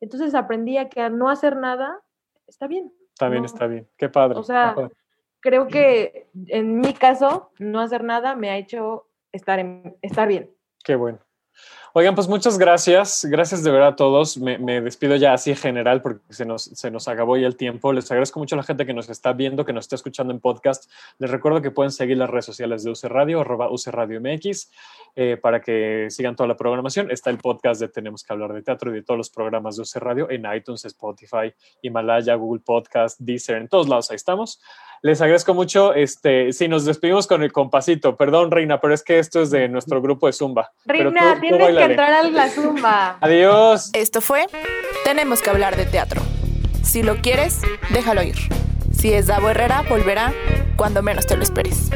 [0.00, 2.02] entonces aprendí a que a no hacer nada
[2.46, 2.92] está bien.
[3.18, 3.88] También está bien.
[3.96, 4.38] Qué padre.
[4.38, 4.74] O sea,
[5.40, 10.50] creo que en mi caso, no hacer nada me ha hecho estar, en, estar bien.
[10.84, 11.18] Qué bueno.
[11.98, 13.24] Oigan, pues muchas gracias.
[13.24, 14.36] Gracias de verdad a todos.
[14.36, 17.90] Me, despido ya así en general porque se nos, se nos acabó ya el tiempo.
[17.94, 20.40] Les agradezco mucho a la gente que nos está viendo, que nos está escuchando en
[20.40, 20.90] podcast.
[21.18, 24.70] Les recuerdo que pueden seguir las redes sociales de UC Radio, arroba UC Radio MX,
[25.14, 27.10] eh, para que sigan toda la programación.
[27.10, 29.82] Está el podcast de Tenemos que hablar de teatro y de todos los programas de
[29.82, 34.60] UC Radio en iTunes, Spotify, Himalaya, Google Podcast, Deezer, en todos lados ahí estamos.
[35.02, 35.94] Les agradezco mucho.
[35.94, 38.16] Este, sí, nos despedimos con el compasito.
[38.16, 40.72] Perdón, Reina, pero es que esto es de nuestro grupo de Zumba.
[40.84, 43.18] Reina, tienes que entrar a la Zumba.
[43.20, 43.90] Adiós.
[43.92, 44.46] Esto fue
[45.04, 46.22] Tenemos que hablar de teatro.
[46.82, 48.36] Si lo quieres, déjalo ir.
[48.92, 50.32] Si es Davo Herrera, volverá
[50.76, 51.90] cuando menos te lo esperes.